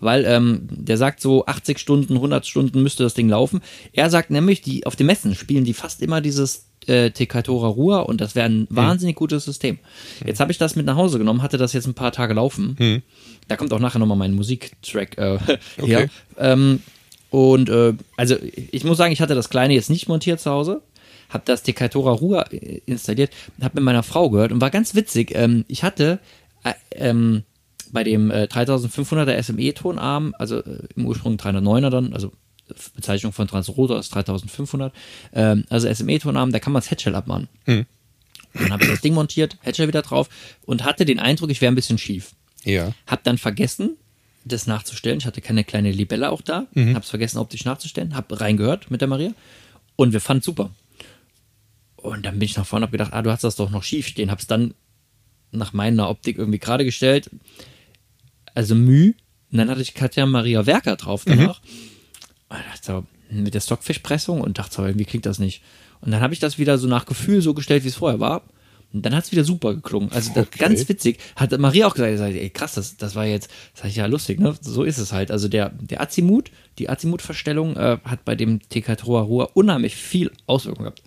Weil 0.00 0.24
ähm, 0.24 0.62
der 0.68 0.96
sagt 0.96 1.20
so 1.20 1.46
80 1.46 1.78
Stunden, 1.78 2.14
100 2.14 2.46
Stunden 2.46 2.82
müsste 2.82 3.04
das 3.04 3.14
Ding 3.14 3.28
laufen. 3.28 3.60
Er 3.92 4.10
sagt 4.10 4.30
nämlich, 4.30 4.60
die 4.60 4.84
auf 4.84 4.96
den 4.96 5.06
Messen 5.06 5.34
spielen 5.34 5.64
die 5.64 5.74
fast 5.74 6.02
immer 6.02 6.20
dieses 6.20 6.66
äh, 6.86 7.10
Tekatora 7.10 7.68
Ruhr 7.68 8.08
und 8.08 8.20
das 8.20 8.34
wäre 8.34 8.46
ein 8.46 8.66
hm. 8.68 8.76
wahnsinnig 8.76 9.16
gutes 9.16 9.44
System. 9.44 9.78
Jetzt 10.26 10.40
habe 10.40 10.50
ich 10.50 10.58
das 10.58 10.76
mit 10.76 10.86
nach 10.86 10.96
Hause 10.96 11.18
genommen, 11.18 11.42
hatte 11.42 11.58
das 11.58 11.72
jetzt 11.72 11.86
ein 11.86 11.94
paar 11.94 12.12
Tage 12.12 12.34
laufen. 12.34 12.74
Hm. 12.78 13.02
Da 13.48 13.56
kommt 13.56 13.72
auch 13.72 13.78
nachher 13.78 13.98
nochmal 13.98 14.18
mein 14.18 14.34
Musiktrack 14.34 15.18
äh, 15.18 15.38
okay. 15.78 15.86
her. 15.86 16.08
Ähm, 16.36 16.80
und 17.30 17.68
äh, 17.68 17.94
also 18.16 18.36
ich 18.40 18.84
muss 18.84 18.98
sagen, 18.98 19.12
ich 19.12 19.20
hatte 19.20 19.34
das 19.34 19.48
kleine 19.48 19.74
jetzt 19.74 19.90
nicht 19.90 20.08
montiert 20.08 20.40
zu 20.40 20.50
Hause, 20.50 20.82
habe 21.30 21.44
das 21.46 21.62
Decatora 21.62 22.12
Ruhr 22.12 22.52
äh, 22.52 22.80
installiert, 22.86 23.30
habe 23.60 23.76
mit 23.76 23.84
meiner 23.84 24.02
Frau 24.02 24.30
gehört 24.30 24.52
und 24.52 24.60
war 24.60 24.70
ganz 24.70 24.94
witzig. 24.94 25.32
Ähm, 25.34 25.64
ich 25.68 25.82
hatte 25.82 26.18
äh, 26.64 26.72
ähm, 26.90 27.44
bei 27.92 28.04
dem 28.04 28.30
äh, 28.30 28.44
3500er 28.44 29.40
SME-Tonarm, 29.42 30.34
also 30.38 30.58
äh, 30.58 30.88
im 30.96 31.06
Ursprung 31.06 31.36
309er 31.36 31.90
dann, 31.90 32.12
also 32.12 32.32
Bezeichnung 32.94 33.32
von 33.32 33.46
Transrotor 33.46 33.98
ist 33.98 34.14
3500, 34.14 34.92
ähm, 35.34 35.64
also 35.68 35.92
SME-Tonarm, 35.92 36.52
da 36.52 36.58
kann 36.58 36.72
man 36.72 36.80
das 36.80 36.90
Headshell 36.90 37.14
abmachen. 37.14 37.48
Hm. 37.64 37.86
Dann 38.54 38.72
habe 38.72 38.84
ich 38.84 38.90
das 38.90 39.00
Ding 39.00 39.14
montiert, 39.14 39.56
Headshell 39.60 39.88
wieder 39.88 40.02
drauf 40.02 40.28
und 40.64 40.84
hatte 40.84 41.04
den 41.04 41.18
Eindruck, 41.18 41.50
ich 41.50 41.60
wäre 41.60 41.72
ein 41.72 41.76
bisschen 41.76 41.98
schief. 41.98 42.32
Ja. 42.64 42.92
Hab 43.06 43.24
dann 43.24 43.38
vergessen, 43.38 43.96
das 44.44 44.66
nachzustellen. 44.66 45.18
Ich 45.18 45.26
hatte 45.26 45.40
keine 45.40 45.64
kleine 45.64 45.92
Libelle 45.92 46.30
auch 46.30 46.42
da. 46.42 46.66
Mhm. 46.74 46.94
Hab's 46.94 47.10
vergessen, 47.10 47.38
optisch 47.38 47.64
nachzustellen. 47.64 48.16
Hab 48.16 48.40
reingehört 48.40 48.90
mit 48.90 49.00
der 49.00 49.08
Maria. 49.08 49.32
Und 49.96 50.12
wir 50.12 50.20
fanden 50.20 50.42
super. 50.42 50.70
Und 51.96 52.26
dann 52.26 52.38
bin 52.38 52.46
ich 52.46 52.56
nach 52.56 52.66
vorne 52.66 52.84
und 52.84 52.88
hab 52.88 52.92
gedacht, 52.92 53.12
ah, 53.12 53.22
du 53.22 53.30
hast 53.30 53.44
das 53.44 53.56
doch 53.56 53.70
noch 53.70 53.84
schief 53.84 54.06
stehen. 54.06 54.30
Hab's 54.30 54.46
dann 54.46 54.74
nach 55.52 55.72
meiner 55.72 56.08
Optik 56.08 56.38
irgendwie 56.38 56.58
gerade 56.58 56.84
gestellt. 56.84 57.30
Also 58.54 58.74
Müh. 58.74 59.14
Und 59.50 59.58
dann 59.58 59.68
hatte 59.70 59.82
ich 59.82 59.94
Katja 59.94 60.24
Maria 60.26 60.66
Werker 60.66 60.96
drauf 60.96 61.24
danach. 61.26 61.60
Mhm. 61.62 61.68
Und 62.48 62.58
dachte 62.72 63.06
mit 63.30 63.54
der 63.54 63.60
Stockfischpressung 63.60 64.40
und 64.40 64.58
dachte 64.58 64.76
so, 64.76 64.84
irgendwie 64.84 65.04
klingt 65.04 65.26
das 65.26 65.38
nicht. 65.38 65.62
Und 66.00 66.10
dann 66.10 66.20
habe 66.20 66.34
ich 66.34 66.40
das 66.40 66.58
wieder 66.58 66.78
so 66.78 66.86
nach 66.86 67.06
Gefühl 67.06 67.40
so 67.40 67.54
gestellt, 67.54 67.84
wie 67.84 67.88
es 67.88 67.94
vorher 67.94 68.20
war. 68.20 68.42
Und 68.92 69.06
dann 69.06 69.14
hat 69.14 69.24
es 69.24 69.32
wieder 69.32 69.44
super 69.44 69.74
geklungen. 69.74 70.12
Also 70.12 70.30
okay. 70.36 70.58
ganz 70.58 70.88
witzig. 70.88 71.18
Hat 71.36 71.56
Maria 71.58 71.86
auch 71.86 71.94
gesagt, 71.94 72.34
ey, 72.34 72.50
krass, 72.50 72.74
das, 72.74 72.96
das 72.96 73.14
war 73.14 73.24
jetzt, 73.24 73.48
sag 73.74 73.88
ich 73.88 73.96
ja 73.96 74.06
lustig, 74.06 74.38
ne? 74.38 74.54
So 74.60 74.84
ist 74.84 74.98
es 74.98 75.12
halt. 75.12 75.30
Also 75.30 75.48
der, 75.48 75.70
der 75.70 76.00
Azimut, 76.00 76.50
die 76.78 76.88
Azimut-Verstellung 76.88 77.76
äh, 77.76 77.98
hat 78.04 78.24
bei 78.24 78.34
dem 78.34 78.60
Tekatroa 78.68 79.22
Ruhr 79.22 79.50
unheimlich 79.54 79.96
viel 79.96 80.30
Auswirkungen 80.46 80.84
gehabt. 80.84 81.02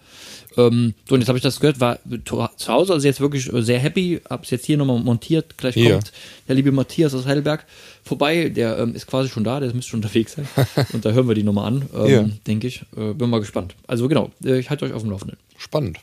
Ähm, 0.57 0.93
so, 1.07 1.15
und 1.15 1.21
jetzt 1.21 1.27
habe 1.27 1.37
ich 1.37 1.43
das 1.43 1.59
gehört, 1.59 1.79
war 1.79 1.99
zu 2.17 2.67
Hause, 2.67 2.93
also 2.93 3.05
jetzt 3.05 3.19
wirklich 3.19 3.49
sehr 3.51 3.79
happy, 3.79 4.21
hab's 4.29 4.49
jetzt 4.51 4.65
hier 4.65 4.77
nochmal 4.77 4.99
montiert. 4.99 5.57
Gleich 5.57 5.75
ja. 5.75 5.93
kommt 5.93 6.11
der 6.47 6.55
liebe 6.55 6.71
Matthias 6.71 7.13
aus 7.13 7.25
Heidelberg 7.25 7.65
vorbei, 8.03 8.49
der 8.49 8.77
ähm, 8.79 8.95
ist 8.95 9.07
quasi 9.07 9.29
schon 9.29 9.43
da, 9.43 9.59
der 9.59 9.73
müsste 9.73 9.91
schon 9.91 9.99
unterwegs 9.99 10.33
sein. 10.33 10.47
und 10.93 11.05
da 11.05 11.11
hören 11.11 11.27
wir 11.27 11.35
die 11.35 11.43
nochmal 11.43 11.67
an, 11.67 11.89
ähm, 11.95 12.07
ja. 12.07 12.25
denke 12.47 12.67
ich. 12.67 12.83
Äh, 12.95 13.13
bin 13.13 13.29
mal 13.29 13.39
gespannt. 13.39 13.75
Also 13.87 14.07
genau, 14.07 14.31
äh, 14.43 14.59
ich 14.59 14.69
halte 14.69 14.85
euch 14.85 14.93
auf 14.93 15.01
dem 15.01 15.11
Laufenden. 15.11 15.37
Spannend. 15.57 15.99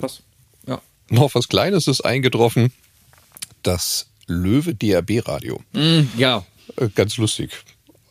Was? 0.00 0.18
Ja. 0.18 0.24
Noch 1.10 1.34
was 1.34 1.48
Kleines 1.48 1.86
ist 1.86 2.00
eingetroffen. 2.02 2.72
Das 3.62 4.06
Löwe 4.26 4.74
DAB-Radio. 4.74 5.60
Mm, 5.72 6.02
ja. 6.16 6.46
Äh, 6.76 6.88
ganz 6.94 7.16
lustig. 7.18 7.50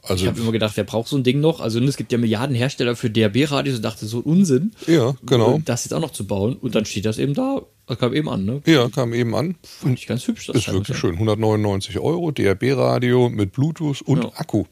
Also, 0.03 0.23
Ich 0.23 0.29
habe 0.29 0.39
immer 0.39 0.51
gedacht, 0.51 0.75
wer 0.77 0.83
braucht 0.83 1.07
so 1.07 1.17
ein 1.17 1.23
Ding 1.23 1.39
noch? 1.39 1.59
Also 1.59 1.79
es 1.79 1.97
gibt 1.97 2.11
ja 2.11 2.17
Milliarden 2.17 2.55
Hersteller 2.55 2.95
für 2.95 3.09
DAB-Radios 3.09 3.77
und 3.77 3.81
dachte, 3.83 4.05
so 4.05 4.19
ein 4.19 4.23
Unsinn, 4.23 4.71
ja, 4.87 5.15
genau. 5.25 5.59
das 5.63 5.85
jetzt 5.85 5.93
auch 5.93 5.99
noch 5.99 6.11
zu 6.11 6.25
bauen. 6.25 6.55
Und 6.55 6.75
dann 6.75 6.85
steht 6.85 7.05
das 7.05 7.17
eben 7.19 7.33
da. 7.33 7.61
Das 7.87 7.97
kam 7.97 8.13
eben 8.13 8.29
an, 8.29 8.45
ne? 8.45 8.61
Ja, 8.65 8.87
kam 8.89 9.13
eben 9.13 9.35
an. 9.35 9.55
Fand 9.63 9.97
ich 9.99 10.07
ganz 10.07 10.27
hübsch. 10.27 10.47
Das 10.47 10.55
Ist 10.57 10.65
Teil, 10.65 10.75
wirklich 10.75 10.97
sagen. 10.97 10.99
schön. 10.99 11.13
199 11.15 11.99
Euro, 11.99 12.31
DAB-Radio 12.31 13.29
mit 13.29 13.51
Bluetooth 13.51 14.01
und 14.03 14.23
Ja. 14.23 14.31
Akku. 14.35 14.65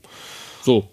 So. 0.64 0.90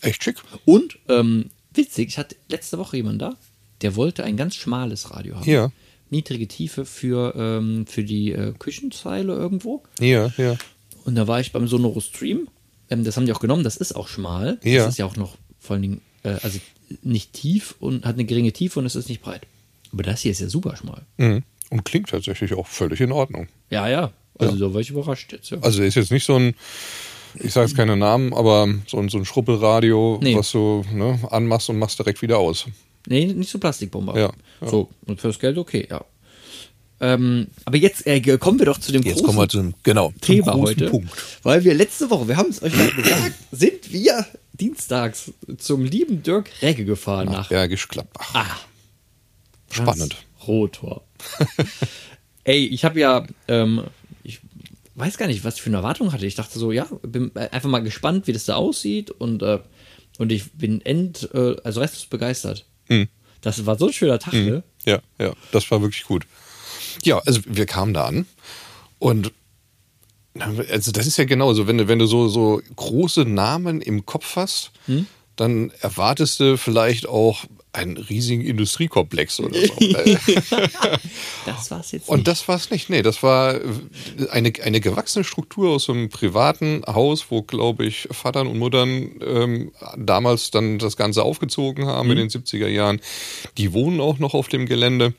Echt 0.00 0.22
schick. 0.22 0.36
Und 0.64 0.98
ähm, 1.08 1.50
witzig, 1.74 2.08
ich 2.08 2.18
hatte 2.18 2.36
letzte 2.48 2.78
Woche 2.78 2.96
jemanden 2.96 3.20
da, 3.20 3.36
der 3.82 3.96
wollte 3.96 4.24
ein 4.24 4.36
ganz 4.36 4.54
schmales 4.56 5.10
Radio 5.10 5.36
haben. 5.36 5.48
Ja. 5.50 5.70
Niedrige 6.12 6.46
Tiefe 6.46 6.84
für, 6.84 7.34
ähm, 7.36 7.86
für 7.86 8.04
die 8.04 8.32
äh, 8.32 8.52
Küchenzeile 8.58 9.32
irgendwo. 9.32 9.82
Ja, 9.98 10.30
ja. 10.36 10.56
Und 11.04 11.16
da 11.16 11.26
war 11.26 11.40
ich 11.40 11.50
beim 11.52 11.66
Sonoro 11.66 12.00
Stream. 12.00 12.48
Ähm, 12.90 13.02
das 13.02 13.16
haben 13.16 13.26
die 13.26 13.32
auch 13.32 13.40
genommen. 13.40 13.64
Das 13.64 13.76
ist 13.76 13.96
auch 13.96 14.06
schmal. 14.08 14.58
Ja. 14.62 14.84
Das 14.84 14.92
ist 14.92 14.98
ja 14.98 15.06
auch 15.06 15.16
noch 15.16 15.36
vor 15.58 15.74
allen 15.74 15.82
Dingen, 15.82 16.00
äh, 16.22 16.36
also 16.42 16.60
nicht 17.02 17.32
tief 17.32 17.74
und 17.80 18.04
hat 18.04 18.14
eine 18.14 18.24
geringe 18.26 18.52
Tiefe 18.52 18.78
und 18.78 18.86
es 18.86 18.94
ist 18.94 19.08
nicht 19.08 19.22
breit. 19.22 19.46
Aber 19.92 20.02
das 20.02 20.20
hier 20.20 20.30
ist 20.32 20.40
ja 20.40 20.48
super 20.48 20.76
schmal. 20.76 21.02
Mhm. 21.16 21.42
Und 21.70 21.84
klingt 21.84 22.10
tatsächlich 22.10 22.52
auch 22.54 22.66
völlig 22.66 23.00
in 23.00 23.10
Ordnung. 23.12 23.48
Ja, 23.70 23.88
ja. 23.88 24.12
Also 24.38 24.56
da 24.56 24.74
war 24.74 24.80
ich 24.80 24.90
überrascht 24.90 25.32
jetzt. 25.32 25.50
Ja. 25.50 25.58
Also 25.60 25.82
ist 25.82 25.94
jetzt 25.94 26.10
nicht 26.10 26.24
so 26.24 26.36
ein, 26.36 26.54
ich 27.34 27.52
sage 27.52 27.66
jetzt 27.66 27.76
keine 27.76 27.96
Namen, 27.96 28.34
aber 28.34 28.68
so 28.86 28.98
ein, 28.98 29.08
so 29.08 29.18
ein 29.18 29.24
Schruppelradio, 29.24 30.18
Nee. 30.22 30.36
was 30.36 30.52
du 30.52 30.84
ne, 30.92 31.18
anmachst 31.30 31.70
und 31.70 31.78
machst 31.78 31.98
direkt 31.98 32.20
wieder 32.20 32.38
aus. 32.38 32.66
Nee, 33.06 33.26
nicht 33.26 33.50
so 33.50 33.58
Plastikbomber. 33.58 34.18
Ja, 34.18 34.32
ja. 34.60 34.68
So, 34.68 34.90
und 35.06 35.20
fürs 35.20 35.38
Geld 35.38 35.58
okay, 35.58 35.86
ja. 35.90 36.04
Ähm, 37.00 37.48
aber 37.64 37.78
jetzt 37.78 38.06
äh, 38.06 38.20
kommen 38.38 38.60
wir 38.60 38.66
doch 38.66 38.78
zu 38.78 38.92
dem 38.92 39.02
Jetzt 39.02 39.14
großen 39.14 39.26
kommen 39.26 39.38
wir 39.38 39.48
zum, 39.48 39.74
genau, 39.82 40.10
zum 40.10 40.20
Thema 40.20 40.54
heute. 40.54 40.88
Punkt. 40.88 41.10
Weil 41.42 41.64
wir 41.64 41.74
letzte 41.74 42.08
Woche, 42.10 42.28
wir 42.28 42.36
haben 42.36 42.50
es 42.50 42.62
euch 42.62 42.72
gesagt, 42.72 43.32
sind 43.50 43.92
wir 43.92 44.24
dienstags 44.52 45.32
zum 45.58 45.84
lieben 45.84 46.22
Dirk 46.22 46.50
Regge 46.62 46.84
gefahren 46.84 47.26
nach 47.26 47.48
Bergisch 47.48 47.88
Gladbach. 47.88 48.30
Ah, 48.34 48.56
Spannend. 49.72 50.16
Rotor. 50.46 51.02
Ey, 52.44 52.66
ich 52.66 52.84
habe 52.84 53.00
ja, 53.00 53.26
ähm, 53.48 53.82
ich 54.22 54.40
weiß 54.94 55.18
gar 55.18 55.26
nicht, 55.26 55.44
was 55.44 55.56
ich 55.56 55.62
für 55.62 55.70
eine 55.70 55.78
Erwartung 55.78 56.12
hatte. 56.12 56.26
Ich 56.26 56.36
dachte 56.36 56.58
so, 56.58 56.70
ja, 56.70 56.86
bin 57.02 57.34
einfach 57.36 57.68
mal 57.68 57.82
gespannt, 57.82 58.28
wie 58.28 58.32
das 58.32 58.44
da 58.44 58.54
aussieht 58.54 59.10
und, 59.10 59.42
äh, 59.42 59.58
und 60.18 60.30
ich 60.30 60.52
bin 60.52 60.80
end, 60.82 61.30
äh, 61.34 61.56
also 61.64 61.80
restlos 61.80 62.06
begeistert. 62.06 62.66
Hm. 62.88 63.08
Das 63.40 63.64
war 63.66 63.76
so 63.78 63.86
ein 63.86 63.92
schöner 63.92 64.18
Tag, 64.18 64.34
ne? 64.34 64.62
Ja, 64.84 65.00
ja, 65.18 65.32
das 65.52 65.70
war 65.70 65.80
wirklich 65.82 66.04
gut. 66.04 66.26
Ja, 67.04 67.18
also 67.18 67.40
wir 67.46 67.66
kamen 67.66 67.94
da 67.94 68.06
an 68.06 68.26
und 68.98 69.32
also 70.70 70.92
das 70.92 71.06
ist 71.06 71.18
ja 71.18 71.24
genauso, 71.24 71.66
wenn 71.66 71.78
du, 71.78 71.88
wenn 71.88 71.98
du 71.98 72.06
so, 72.06 72.28
so 72.28 72.62
große 72.76 73.24
Namen 73.24 73.80
im 73.82 74.06
Kopf 74.06 74.36
hast, 74.36 74.70
Hm? 74.86 75.06
dann 75.36 75.70
erwartest 75.80 76.40
du 76.40 76.56
vielleicht 76.56 77.06
auch 77.06 77.44
einen 77.72 77.96
riesigen 77.96 78.42
Industriekomplex 78.44 79.40
oder 79.40 79.54
so. 79.54 79.74
Äh, 79.80 80.16
Das 81.46 81.70
war's 81.70 81.92
jetzt 81.92 82.08
Und 82.08 82.18
nicht. 82.18 82.28
das 82.28 82.46
war 82.48 82.56
es 82.56 82.70
nicht. 82.70 82.88
Nee, 82.90 83.02
das 83.02 83.22
war 83.22 83.60
eine, 84.30 84.52
eine 84.62 84.80
gewachsene 84.80 85.24
Struktur 85.24 85.70
aus 85.70 85.84
so 85.84 85.92
einem 85.92 86.08
privaten 86.08 86.82
Haus, 86.86 87.26
wo, 87.30 87.42
glaube 87.42 87.84
ich, 87.86 88.08
Vatern 88.10 88.46
und 88.46 88.58
Muttern 88.58 89.10
ähm, 89.26 89.72
damals 89.96 90.50
dann 90.50 90.78
das 90.78 90.96
Ganze 90.96 91.22
aufgezogen 91.22 91.86
haben 91.86 92.10
in 92.10 92.18
den 92.18 92.28
70er 92.28 92.68
Jahren. 92.68 93.00
Die 93.58 93.72
wohnen 93.72 94.00
auch 94.00 94.18
noch 94.18 94.34
auf 94.34 94.48
dem 94.48 94.66
Gelände. 94.66 95.14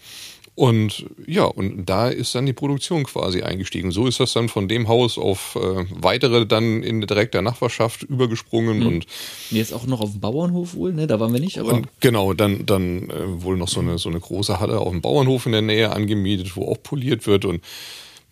Und 0.55 1.07
ja, 1.25 1.45
und 1.45 1.85
da 1.85 2.09
ist 2.09 2.35
dann 2.35 2.45
die 2.45 2.53
Produktion 2.53 3.05
quasi 3.05 3.41
eingestiegen. 3.41 3.91
So 3.91 4.05
ist 4.05 4.19
das 4.19 4.33
dann 4.33 4.49
von 4.49 4.67
dem 4.67 4.87
Haus 4.87 5.17
auf 5.17 5.55
äh, 5.55 5.85
weitere 5.89 6.45
dann 6.45 6.83
in 6.83 7.01
direkter 7.01 7.41
Nachbarschaft 7.41 8.03
übergesprungen 8.03 8.85
und 8.85 9.07
Jetzt 9.49 9.73
auch 9.73 9.87
noch 9.87 9.99
auf 9.99 10.11
dem 10.11 10.19
Bauernhof 10.19 10.75
wohl, 10.75 10.93
ne? 10.93 11.07
Da 11.07 11.19
waren 11.19 11.33
wir 11.33 11.39
nicht, 11.39 11.57
aber. 11.57 11.73
und 11.73 11.87
genau, 12.01 12.33
dann, 12.33 12.67
dann 12.67 13.09
äh, 13.09 13.41
wohl 13.41 13.57
noch 13.57 13.67
so 13.67 13.79
eine, 13.79 13.97
so 13.97 14.09
eine 14.09 14.19
große 14.19 14.59
Halle 14.59 14.79
auf 14.79 14.91
dem 14.91 15.01
Bauernhof 15.01 15.47
in 15.47 15.53
der 15.53 15.63
Nähe 15.63 15.91
angemietet, 15.91 16.55
wo 16.55 16.71
auch 16.71 16.81
poliert 16.83 17.25
wird. 17.25 17.45
Und 17.45 17.63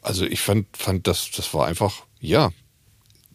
also 0.03 0.23
ich 0.25 0.41
fand, 0.41 0.67
fand 0.77 1.07
das, 1.07 1.31
das 1.31 1.53
war 1.55 1.65
einfach, 1.65 2.03
ja, 2.19 2.51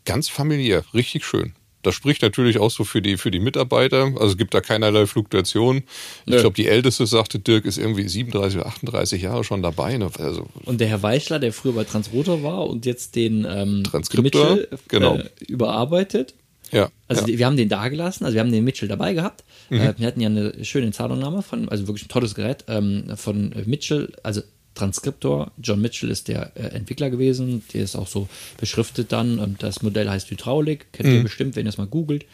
ganz 0.04 0.28
familiär, 0.28 0.84
richtig 0.94 1.24
schön. 1.24 1.54
Das 1.86 1.94
spricht 1.94 2.20
natürlich 2.22 2.58
auch 2.58 2.72
so 2.72 2.82
für 2.82 3.00
die, 3.00 3.16
für 3.16 3.30
die 3.30 3.38
Mitarbeiter. 3.38 4.06
Also 4.16 4.26
es 4.26 4.36
gibt 4.36 4.54
da 4.54 4.60
keinerlei 4.60 5.06
Fluktuation. 5.06 5.84
Ich 6.26 6.34
Nö. 6.34 6.40
glaube, 6.40 6.56
die 6.56 6.66
älteste, 6.66 7.06
sagte 7.06 7.38
Dirk, 7.38 7.64
ist 7.64 7.78
irgendwie 7.78 8.08
37 8.08 8.58
oder 8.58 8.66
38 8.66 9.22
Jahre 9.22 9.44
schon 9.44 9.62
dabei. 9.62 9.96
Ne? 9.96 10.10
Also 10.18 10.48
Und 10.64 10.80
der 10.80 10.88
Herr 10.88 11.04
Weichler, 11.04 11.38
der 11.38 11.52
früher 11.52 11.74
bei 11.74 11.84
Transrotor 11.84 12.42
war 12.42 12.66
und 12.66 12.86
jetzt 12.86 13.14
den 13.14 13.46
ähm, 13.48 13.84
Transkriptor, 13.84 14.56
Mitchell 14.56 14.68
genau. 14.88 15.14
äh, 15.14 15.28
überarbeitet. 15.46 16.34
ja, 16.72 16.90
Also 17.06 17.28
ja. 17.28 17.38
wir 17.38 17.46
haben 17.46 17.56
den 17.56 17.68
da 17.68 17.88
gelassen, 17.88 18.24
also 18.24 18.34
wir 18.34 18.40
haben 18.40 18.50
den 18.50 18.64
Mitchell 18.64 18.88
dabei 18.88 19.14
gehabt. 19.14 19.44
Äh, 19.70 19.94
wir 19.96 20.06
hatten 20.08 20.20
ja 20.20 20.28
eine 20.28 20.64
schöne 20.64 20.90
Zahlungnahme 20.90 21.42
von, 21.42 21.68
also 21.68 21.86
wirklich 21.86 22.06
ein 22.06 22.08
tolles 22.08 22.34
Gerät 22.34 22.64
ähm, 22.66 23.12
von 23.16 23.54
Mitchell, 23.64 24.12
also 24.24 24.42
Transkriptor. 24.76 25.50
John 25.60 25.80
Mitchell 25.80 26.10
ist 26.10 26.28
der 26.28 26.52
äh, 26.56 26.68
Entwickler 26.68 27.10
gewesen, 27.10 27.64
der 27.74 27.82
ist 27.82 27.96
auch 27.96 28.06
so 28.06 28.28
beschriftet 28.58 29.10
dann. 29.10 29.38
Ähm, 29.38 29.56
das 29.58 29.82
Modell 29.82 30.08
heißt 30.08 30.30
Hydraulik, 30.30 30.92
kennt 30.92 31.08
ihr 31.08 31.22
bestimmt, 31.22 31.56
wenn 31.56 31.66
ihr 31.66 31.70
es 31.70 31.78
mal 31.78 31.86
googelt. 31.86 32.24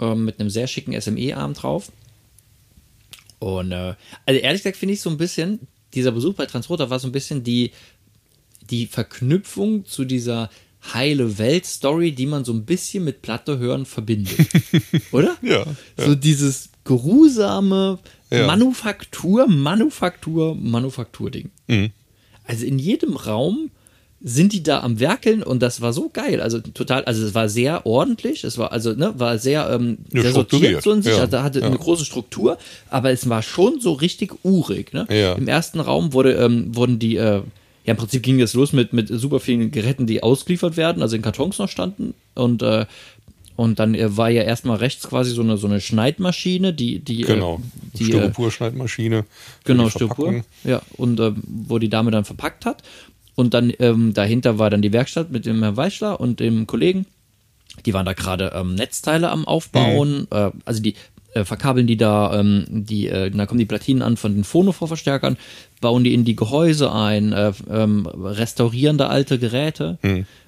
Ähm, 0.00 0.26
mit 0.26 0.38
einem 0.38 0.50
sehr 0.50 0.66
schicken 0.66 0.98
SME-Arm 1.00 1.54
drauf. 1.54 1.90
Und 3.38 3.72
äh, 3.72 3.94
also 4.26 4.40
ehrlich 4.40 4.62
gesagt 4.62 4.76
finde 4.76 4.94
ich 4.94 5.00
so 5.00 5.10
ein 5.10 5.16
bisschen, 5.16 5.60
dieser 5.94 6.12
Besuch 6.12 6.34
bei 6.34 6.46
Transrotor 6.46 6.90
war 6.90 6.98
so 6.98 7.08
ein 7.08 7.12
bisschen 7.12 7.44
die, 7.44 7.72
die 8.70 8.86
Verknüpfung 8.86 9.86
zu 9.86 10.04
dieser 10.04 10.50
heile 10.92 11.38
Welt-Story, 11.38 12.12
die 12.12 12.26
man 12.26 12.44
so 12.44 12.52
ein 12.52 12.64
bisschen 12.64 13.04
mit 13.04 13.22
Platte 13.22 13.58
hören 13.58 13.86
verbindet. 13.86 14.38
Oder? 15.12 15.36
Ja, 15.42 15.64
So 15.96 16.14
dieses 16.14 16.70
geruhsame 16.84 17.98
Ja. 18.30 18.46
Manufaktur, 18.46 19.46
Manufaktur, 19.46 20.54
Manufaktur-Ding. 20.54 21.50
Mhm. 21.66 21.90
Also 22.44 22.64
in 22.64 22.78
jedem 22.78 23.16
Raum 23.16 23.70
sind 24.20 24.52
die 24.52 24.62
da 24.62 24.80
am 24.80 24.98
Werkeln 24.98 25.42
und 25.42 25.62
das 25.62 25.80
war 25.80 25.92
so 25.92 26.10
geil. 26.12 26.40
Also 26.40 26.58
total, 26.60 27.04
also 27.04 27.24
es 27.24 27.34
war 27.34 27.48
sehr 27.48 27.86
ordentlich, 27.86 28.42
es 28.42 28.58
war 28.58 28.72
also, 28.72 28.92
ne, 28.92 29.14
war 29.16 29.38
sehr, 29.38 29.70
ähm, 29.70 29.98
Ja, 30.12 30.22
sehr 30.22 30.32
sortiert 30.32 30.82
so 30.82 30.92
in 30.92 31.02
sich, 31.02 31.14
ja, 31.14 31.20
also 31.20 31.42
hatte 31.42 31.60
ja. 31.60 31.66
eine 31.66 31.78
große 31.78 32.04
Struktur, 32.04 32.58
aber 32.90 33.10
es 33.10 33.28
war 33.28 33.42
schon 33.42 33.80
so 33.80 33.92
richtig 33.92 34.44
urig. 34.44 34.92
Ne? 34.92 35.06
Ja. 35.08 35.34
Im 35.34 35.46
ersten 35.46 35.78
Raum 35.78 36.12
wurde, 36.12 36.32
ähm, 36.32 36.74
wurden 36.74 36.98
die, 36.98 37.16
äh, 37.16 37.42
ja 37.84 37.92
im 37.92 37.96
Prinzip 37.96 38.22
ging 38.24 38.38
das 38.38 38.54
los 38.54 38.72
mit, 38.72 38.92
mit 38.92 39.08
super 39.08 39.38
vielen 39.38 39.70
Geräten, 39.70 40.06
die 40.06 40.22
ausgeliefert 40.22 40.76
werden, 40.76 41.00
also 41.00 41.14
in 41.14 41.22
Kartons 41.22 41.58
noch 41.58 41.68
standen 41.68 42.14
und 42.34 42.62
äh, 42.62 42.86
und 43.58 43.80
dann 43.80 43.96
äh, 43.96 44.16
war 44.16 44.30
ja 44.30 44.42
erstmal 44.42 44.76
rechts 44.76 45.08
quasi 45.08 45.32
so 45.32 45.42
eine, 45.42 45.56
so 45.56 45.66
eine 45.66 45.80
Schneidmaschine, 45.80 46.72
die, 46.72 47.00
die, 47.00 47.22
genau. 47.22 47.56
äh, 47.56 47.98
die 47.98 48.04
äh, 48.04 48.06
Styropor-Schneidmaschine. 48.06 49.24
Genau, 49.64 49.90
Styropor. 49.90 50.44
Ja, 50.62 50.80
und 50.96 51.18
ähm, 51.18 51.42
wo 51.44 51.80
die 51.80 51.88
Dame 51.88 52.12
dann 52.12 52.24
verpackt 52.24 52.66
hat. 52.66 52.84
Und 53.34 53.54
dann 53.54 53.72
ähm, 53.80 54.14
dahinter 54.14 54.60
war 54.60 54.70
dann 54.70 54.80
die 54.80 54.92
Werkstatt 54.92 55.32
mit 55.32 55.44
dem 55.44 55.60
Herrn 55.60 55.76
Weichler 55.76 56.20
und 56.20 56.38
dem 56.38 56.68
Kollegen. 56.68 57.06
Die 57.84 57.92
waren 57.94 58.06
da 58.06 58.12
gerade 58.12 58.52
ähm, 58.54 58.76
Netzteile 58.76 59.28
am 59.28 59.44
Aufbauen. 59.44 60.28
Äh, 60.30 60.52
also 60.64 60.80
die 60.80 60.94
äh, 61.34 61.44
verkabeln 61.44 61.88
die 61.88 61.96
da, 61.96 62.38
ähm, 62.38 62.64
die, 62.68 63.08
äh, 63.08 63.28
da 63.28 63.46
kommen 63.46 63.58
die 63.58 63.66
Platinen 63.66 64.02
an 64.02 64.16
von 64.16 64.36
den 64.36 64.44
Phono-Vorverstärkern, 64.44 65.36
bauen 65.80 66.04
die 66.04 66.14
in 66.14 66.24
die 66.24 66.36
Gehäuse 66.36 66.92
ein, 66.92 67.32
äh, 67.32 67.52
ähm, 67.68 68.06
restaurieren 68.06 68.98
da 68.98 69.08
alte 69.08 69.40
Geräte, 69.40 69.98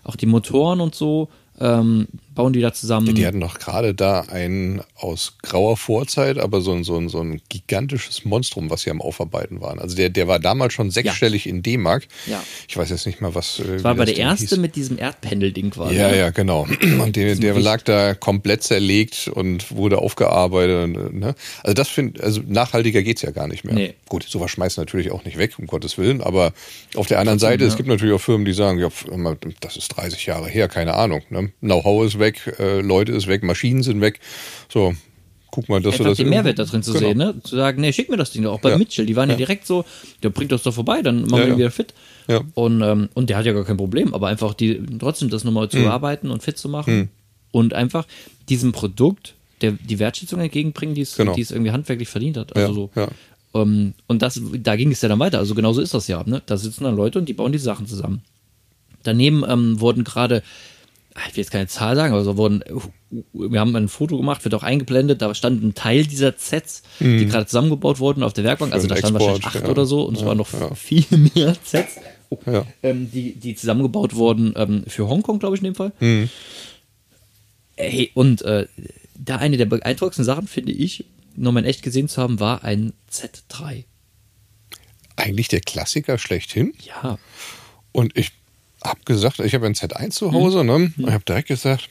auch 0.05 0.15
die 0.15 0.27
Motoren 0.27 0.81
und 0.81 0.95
so, 0.95 1.29
ähm, 1.61 2.07
bauen 2.35 2.53
die 2.53 2.61
da 2.61 2.73
zusammen. 2.73 3.15
Die 3.15 3.27
hatten 3.27 3.41
doch 3.41 3.59
gerade 3.59 3.95
da 3.95 4.21
ein 4.21 4.83
aus 4.95 5.35
grauer 5.43 5.77
Vorzeit, 5.77 6.39
aber 6.39 6.61
so 6.61 6.73
ein, 6.73 6.85
so 6.85 6.97
ein, 6.97 7.09
so 7.09 7.21
ein 7.21 7.41
gigantisches 7.49 8.25
Monstrum, 8.25 8.71
was 8.71 8.83
sie 8.83 8.91
am 8.91 9.01
Aufarbeiten 9.01 9.61
waren. 9.61 9.79
Also 9.79 9.97
der, 9.97 10.11
der 10.11 10.29
war 10.29 10.39
damals 10.39 10.73
schon 10.73 10.91
sechsstellig 10.91 11.47
in 11.47 11.63
D-Mark. 11.63 12.07
Ja. 12.27 12.43
Ich 12.69 12.77
weiß 12.77 12.91
jetzt 12.91 13.07
nicht 13.07 13.21
mal, 13.21 13.35
was. 13.35 13.59
äh, 13.59 13.65
das 13.75 13.85
war 13.85 13.93
aber 13.93 14.07
das 14.07 14.15
der 14.15 14.25
erste 14.25 14.47
hieß. 14.47 14.59
mit 14.59 14.77
diesem 14.77 14.99
Erdpendelding 14.99 15.71
quasi. 15.71 15.97
Ja, 15.97 16.15
ja, 16.15 16.31
genau. 16.31 16.67
Und 17.03 17.17
der, 17.17 17.35
der 17.35 17.59
lag 17.59 17.83
da 17.83 18.15
komplett 18.15 18.63
zerlegt 18.63 19.29
und 19.29 19.75
wurde 19.75 19.99
aufgearbeitet. 19.99 21.15
Ne? 21.15 21.35
Also 21.63 21.75
das 21.75 21.89
finde, 21.89 22.23
also 22.23 22.41
nachhaltiger 22.47 23.03
geht's 23.03 23.23
ja 23.23 23.31
gar 23.31 23.49
nicht 23.49 23.65
mehr. 23.65 23.75
Nee. 23.75 23.95
Gut, 24.09 24.25
sowas 24.29 24.51
schmeißt 24.51 24.79
natürlich 24.79 25.11
auch 25.11 25.25
nicht 25.25 25.39
weg, 25.39 25.59
um 25.59 25.67
Gottes 25.67 25.99
Willen. 25.99 26.21
Aber 26.21 26.53
auf 26.95 27.07
der 27.07 27.19
anderen 27.19 27.39
Seite, 27.39 27.65
es 27.65 27.77
gibt 27.77 27.89
natürlich 27.89 28.15
auch 28.15 28.21
Firmen, 28.21 28.45
die 28.45 28.53
sagen, 28.53 28.79
ja, 28.79 28.89
das 29.61 29.77
ist 29.77 29.89
30 29.89 30.27
Jahre 30.27 30.49
her, 30.49 30.69
keine 30.69 30.95
Ahnung. 30.95 31.23
Ne? 31.31 31.53
Know-how 31.61 32.05
ist 32.05 32.20
weg, 32.21 32.55
äh, 32.59 32.81
Leute 32.81 33.13
ist 33.13 33.27
weg, 33.27 33.43
Maschinen 33.43 33.83
sind 33.83 34.01
weg. 34.01 34.21
So, 34.73 34.95
guck 35.51 35.69
mal, 35.69 35.81
dass 35.83 35.97
du 35.97 36.03
einfach 36.03 36.11
das 36.13 36.19
den 36.19 36.29
Mehrwert 36.29 36.59
da 36.61 36.65
drin 36.65 36.83
zu 36.83 36.93
Genau. 36.93 37.09
sehen, 37.09 37.19
ne? 37.19 37.35
Zu 37.43 37.57
sagen, 37.57 37.81
nee, 37.81 37.93
schick 37.93 38.09
mir 38.09 38.17
das 38.17 38.31
Ding 38.31 38.43
doch. 38.45 38.53
Auch 38.53 38.61
bei 38.61 38.71
Ja. 38.71 38.79
Mitchell, 38.79 39.07
die 39.07 39.17
waren 39.17 39.31
ja. 39.31 39.37
direkt 39.37 39.67
so, 39.67 39.85
der 40.23 40.31
bringt 40.31 40.53
das 40.53 40.63
doch 40.63 40.73
vorbei, 40.75 41.03
dann 41.03 41.23
machen 41.23 41.31
Ja, 41.33 41.39
wir 41.39 41.45
ihn 41.47 41.51
ja. 41.53 41.59
wieder 41.59 41.71
fit. 41.73 41.93
Ja. 42.29 42.43
Und, 42.55 42.83
ähm, 42.83 43.09
und 43.15 43.29
der 43.31 43.37
hat 43.39 43.47
ja 43.47 43.53
gar 43.53 43.65
kein 43.65 43.77
Problem, 43.77 44.15
aber 44.15 44.29
einfach 44.29 44.55
die 44.55 44.81
trotzdem 44.99 45.29
das 45.31 45.43
nochmal 45.43 45.65
Hm. 45.71 45.71
zu 45.83 45.91
arbeiten 45.91 46.31
und 46.31 46.43
fit 46.43 46.57
zu 46.59 46.69
machen 46.69 47.09
und 47.51 47.75
einfach 47.75 48.07
diesem 48.49 48.71
Produkt 48.73 49.35
der, 49.63 49.73
die 49.73 49.99
Wertschätzung 49.99 50.39
entgegenbringen, 50.41 50.95
die 50.95 51.01
es, 51.03 51.17
Genau. 51.17 51.35
es 51.37 51.51
irgendwie 51.51 51.73
handwerklich 51.73 52.09
verdient 52.09 52.37
hat. 52.37 52.55
Also 52.57 52.69
Ja, 52.69 52.75
so. 52.75 52.91
ja. 53.01 53.09
Um, 53.53 53.95
und 54.07 54.23
das, 54.23 54.41
da 54.63 54.77
ging 54.77 54.93
es 54.93 55.03
ja 55.03 55.09
dann 55.09 55.19
weiter. 55.19 55.39
Also 55.39 55.57
genauso 55.57 55.81
ist 55.81 55.93
das 55.93 56.07
ja. 56.07 56.23
Ne? 56.25 56.41
Da 56.47 56.57
sitzen 56.57 56.85
dann 56.85 56.95
Leute 56.95 57.19
und 57.19 57.29
die 57.29 57.33
bauen 57.33 57.51
die 57.51 57.59
Sachen 57.59 57.89
zusammen. 57.89 58.23
Daneben 59.03 59.43
ähm, 59.49 59.81
wurden 59.81 60.05
gerade, 60.05 60.43
ich 61.29 61.37
will 61.37 61.43
jetzt 61.43 61.51
keine 61.51 61.67
Zahl 61.67 61.97
sagen, 61.97 62.13
aber 62.15 62.23
so 62.25 62.37
wurden, 62.37 62.63
wir 63.33 63.61
haben 63.61 63.75
ein 63.77 63.89
Foto 63.89 64.17
gemacht, 64.17 64.45
wird 64.45 64.55
auch 64.55 64.63
eingeblendet, 64.63 65.21
da 65.23 65.35
stand 65.35 65.63
ein 65.63 65.75
Teil 65.75 66.07
dieser 66.07 66.35
Sets, 66.37 66.83
die 67.01 67.27
gerade 67.27 67.47
zusammengebaut 67.47 67.99
wurden 67.99 68.23
auf 68.23 68.33
der 68.33 68.45
Werkbank. 68.45 68.73
Also 68.73 68.85
Für 68.85 68.89
da 68.89 68.95
den 68.95 68.99
stand 69.01 69.17
Export, 69.17 69.33
wahrscheinlich 69.43 69.57
acht 69.61 69.65
ja. 69.67 69.71
oder 69.71 69.87
so 69.87 70.03
und 70.05 70.15
es 70.15 70.21
Ja, 70.21 70.27
waren 70.29 70.39
noch 70.39 70.53
ja. 70.53 70.75
viel 70.75 71.05
mehr 71.35 71.57
Sets, 71.65 71.97
oh, 72.31 72.39
Ja. 72.47 72.65
ähm, 72.83 73.11
die, 73.11 73.35
die 73.35 73.55
zusammengebaut 73.57 74.15
wurden 74.15 74.55
ähm, 74.57 74.85
für 74.87 75.09
Hongkong, 75.09 75.41
glaube 75.41 75.57
ich, 75.57 75.63
in 75.63 75.65
dem 75.67 75.75
Fall. 75.75 75.93
Mhm. 76.01 76.31
Ey, 77.77 78.11
und 78.15 78.43
äh, 78.43 78.67
da 79.19 79.37
eine 79.37 79.57
der 79.57 79.67
beeindruckendsten 79.67 80.25
Sachen, 80.25 80.47
finde 80.47 80.73
ich, 80.73 81.05
nochmal 81.35 81.65
in 81.65 81.69
echt 81.71 81.83
gesehen 81.83 82.09
zu 82.09 82.23
haben, 82.23 82.39
war 82.41 82.63
ein 82.65 82.93
Z3. 83.11 83.85
Eigentlich 85.17 85.49
der 85.49 85.61
Klassiker 85.61 86.19
schlechthin. 86.19 86.73
Ja, 86.85 87.19
Und 87.93 88.17
ich 88.17 88.33
habe 88.85 89.01
gesagt, 89.05 89.39
ich 89.41 89.55
habe 89.55 89.67
ein 89.67 89.75
Z1 89.75 90.11
zu 90.11 90.33
Hause, 90.33 90.65
ne? 90.65 90.75
Und 90.75 90.95
ich 90.99 91.07
habe 91.11 91.25
direkt 91.25 91.49
gesagt, 91.49 91.89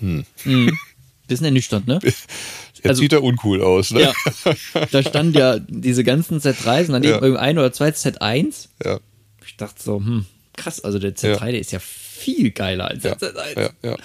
bisschen 0.00 1.44
ernüchternd, 1.44 1.86
ne? 1.86 1.98
jetzt 2.02 2.26
Also- 2.84 3.00
sieht 3.02 3.12
er 3.12 3.22
uncool 3.22 3.62
aus, 3.62 3.90
ne? 3.90 4.00
Ja. 4.02 4.86
Da 4.90 5.02
standen 5.02 5.34
ja 5.38 5.58
diese 5.58 6.02
ganzen 6.04 6.40
Z3s 6.40 6.86
und 6.86 6.92
daneben 6.94 7.12
Ja. 7.14 7.22
irgendwie 7.22 7.38
ein 7.40 7.58
oder 7.58 7.72
zwei 7.72 7.90
Z1. 7.90 8.68
Ja, 8.84 8.98
Ich 9.46 9.56
dachte 9.56 9.82
so, 9.82 9.96
hm, 9.98 10.26
krass, 10.56 10.80
also 10.82 10.98
der 10.98 11.14
Z3, 11.14 11.28
Ja. 11.46 11.50
der 11.52 11.60
ist 11.60 11.72
ja 11.72 11.78
viel 11.80 12.50
geiler 12.50 12.86
als 12.88 13.02
der 13.02 13.18
Z1. 13.18 13.60
ja, 13.60 13.70
ja. 13.82 13.96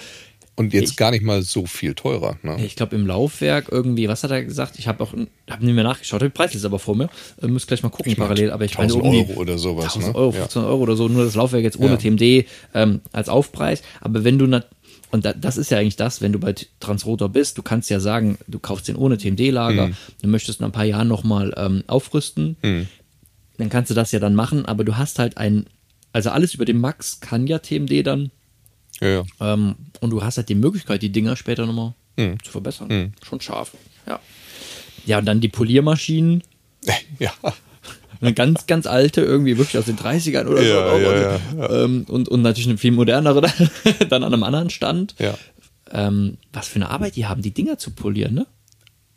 Und 0.57 0.73
jetzt 0.73 0.91
Ich- 0.91 0.95
gar 0.97 1.11
nicht 1.11 1.23
mal 1.23 1.41
so 1.41 1.65
viel 1.65 1.95
teurer. 1.95 2.37
Ne? 2.41 2.63
Ich 2.65 2.77
glaube, 2.77 2.95
im 2.95 3.05
Laufwerk 3.05 3.67
irgendwie, 3.71 4.07
was 4.07 4.23
hat 4.23 4.31
er 4.31 4.41
gesagt? 4.43 4.79
Ich 4.79 4.87
habe 4.87 5.03
auch, 5.03 5.11
habe 5.13 5.65
nicht 5.65 5.75
mehr 5.75 5.83
nachgeschaut, 5.83 6.21
der 6.21 6.29
Preis 6.29 6.55
ist 6.55 6.63
aber 6.63 6.79
vor 6.79 6.95
mir. 6.95 7.09
Äh, 7.41 7.47
Müsst 7.47 7.67
gleich 7.67 7.83
mal 7.83 7.89
gucken 7.89 8.15
parallel, 8.15 8.51
aber 8.51 8.63
ich 8.63 8.77
meine 8.77 8.91
1000 8.93 9.03
irgendwie 9.15 9.31
Euro 9.33 9.41
oder 9.41 9.57
sowas. 9.57 9.85
1000 9.95 10.07
ne? 10.07 10.15
Euro, 10.15 10.31
Ja. 10.33 10.39
15 10.43 10.63
Euro 10.63 10.81
oder 10.83 10.95
so, 10.95 11.09
nur 11.09 11.25
das 11.25 11.35
Laufwerk 11.35 11.63
jetzt 11.63 11.77
ohne 11.77 11.91
Ja. 11.91 11.97
TMD 11.97 12.45
ähm, 12.73 13.01
als 13.11 13.27
Aufpreis. 13.27 13.81
Aber 13.99 14.23
wenn 14.23 14.39
du, 14.39 14.45
und 15.11 15.25
da, 15.25 15.33
das 15.33 15.57
ist 15.57 15.71
ja 15.71 15.77
eigentlich 15.77 15.97
das, 15.97 16.21
wenn 16.21 16.31
du 16.31 16.39
bei 16.39 16.55
Transrotor 16.79 17.27
bist, 17.29 17.57
du 17.57 17.61
kannst 17.61 17.89
ja 17.89 17.99
sagen, 17.99 18.37
du 18.47 18.57
kaufst 18.59 18.87
den 18.87 18.95
ohne 18.95 19.17
TMD-Lager, 19.17 19.87
Mhm. 19.87 19.93
du 20.21 20.27
möchtest 20.29 20.61
in 20.61 20.65
ein 20.65 20.71
paar 20.71 20.85
Jahren 20.85 21.09
nochmal 21.09 21.53
ähm, 21.57 21.83
aufrüsten, 21.87 22.55
dann 23.57 23.69
kannst 23.69 23.89
du 23.91 23.93
das 23.93 24.11
ja 24.13 24.19
dann 24.19 24.35
machen, 24.35 24.65
aber 24.65 24.83
du 24.85 24.95
hast 24.97 25.19
halt 25.19 25.37
ein, 25.37 25.65
also 26.13 26.29
alles 26.29 26.53
über 26.53 26.63
den 26.65 26.79
Max 26.79 27.19
kann 27.19 27.45
ja 27.45 27.59
TMD 27.59 28.03
dann 28.07 28.31
Ja, 29.01 29.07
ja. 29.07 29.23
ähm, 29.53 29.75
und 30.01 30.09
du 30.11 30.23
hast 30.23 30.37
halt 30.37 30.49
die 30.49 30.55
Möglichkeit, 30.55 31.01
die 31.01 31.11
Dinger 31.11 31.35
später 31.35 31.65
nochmal 31.65 31.93
Mhm. 32.17 32.37
zu 32.43 32.51
verbessern. 32.51 33.13
Schon 33.27 33.41
scharf. 33.41 33.71
Ja. 34.07 34.19
Ja, 35.05 35.19
und 35.19 35.25
dann 35.25 35.41
die 35.41 35.49
Poliermaschinen. 35.49 36.43
ja. 37.19 37.31
Eine 38.21 38.33
ganz, 38.33 38.65
ganz 38.67 38.87
alte, 38.87 39.19
irgendwie 39.21 39.57
wirklich 39.57 39.77
aus 39.77 39.85
den 39.85 39.97
30ern 39.97 40.45
oder 40.47 40.61
Ja, 40.61 40.89
so. 40.91 40.97
ja, 40.97 41.39
ja, 41.67 41.83
Ähm, 41.83 42.05
und, 42.07 42.29
und 42.29 42.41
natürlich 42.41 42.69
eine 42.69 42.77
viel 42.77 42.91
modernere 42.93 43.41
dann 44.09 44.23
an 44.23 44.33
einem 44.33 44.43
anderen 44.43 44.69
Stand. 44.69 45.15
Ja. 45.19 45.37
Ähm, 45.91 46.37
was 46.53 46.69
für 46.69 46.77
eine 46.77 46.89
Arbeit 46.89 47.17
die 47.17 47.25
haben, 47.25 47.41
die 47.41 47.51
Dinger 47.51 47.77
zu 47.77 47.91
polieren, 47.91 48.33
ne? 48.33 48.47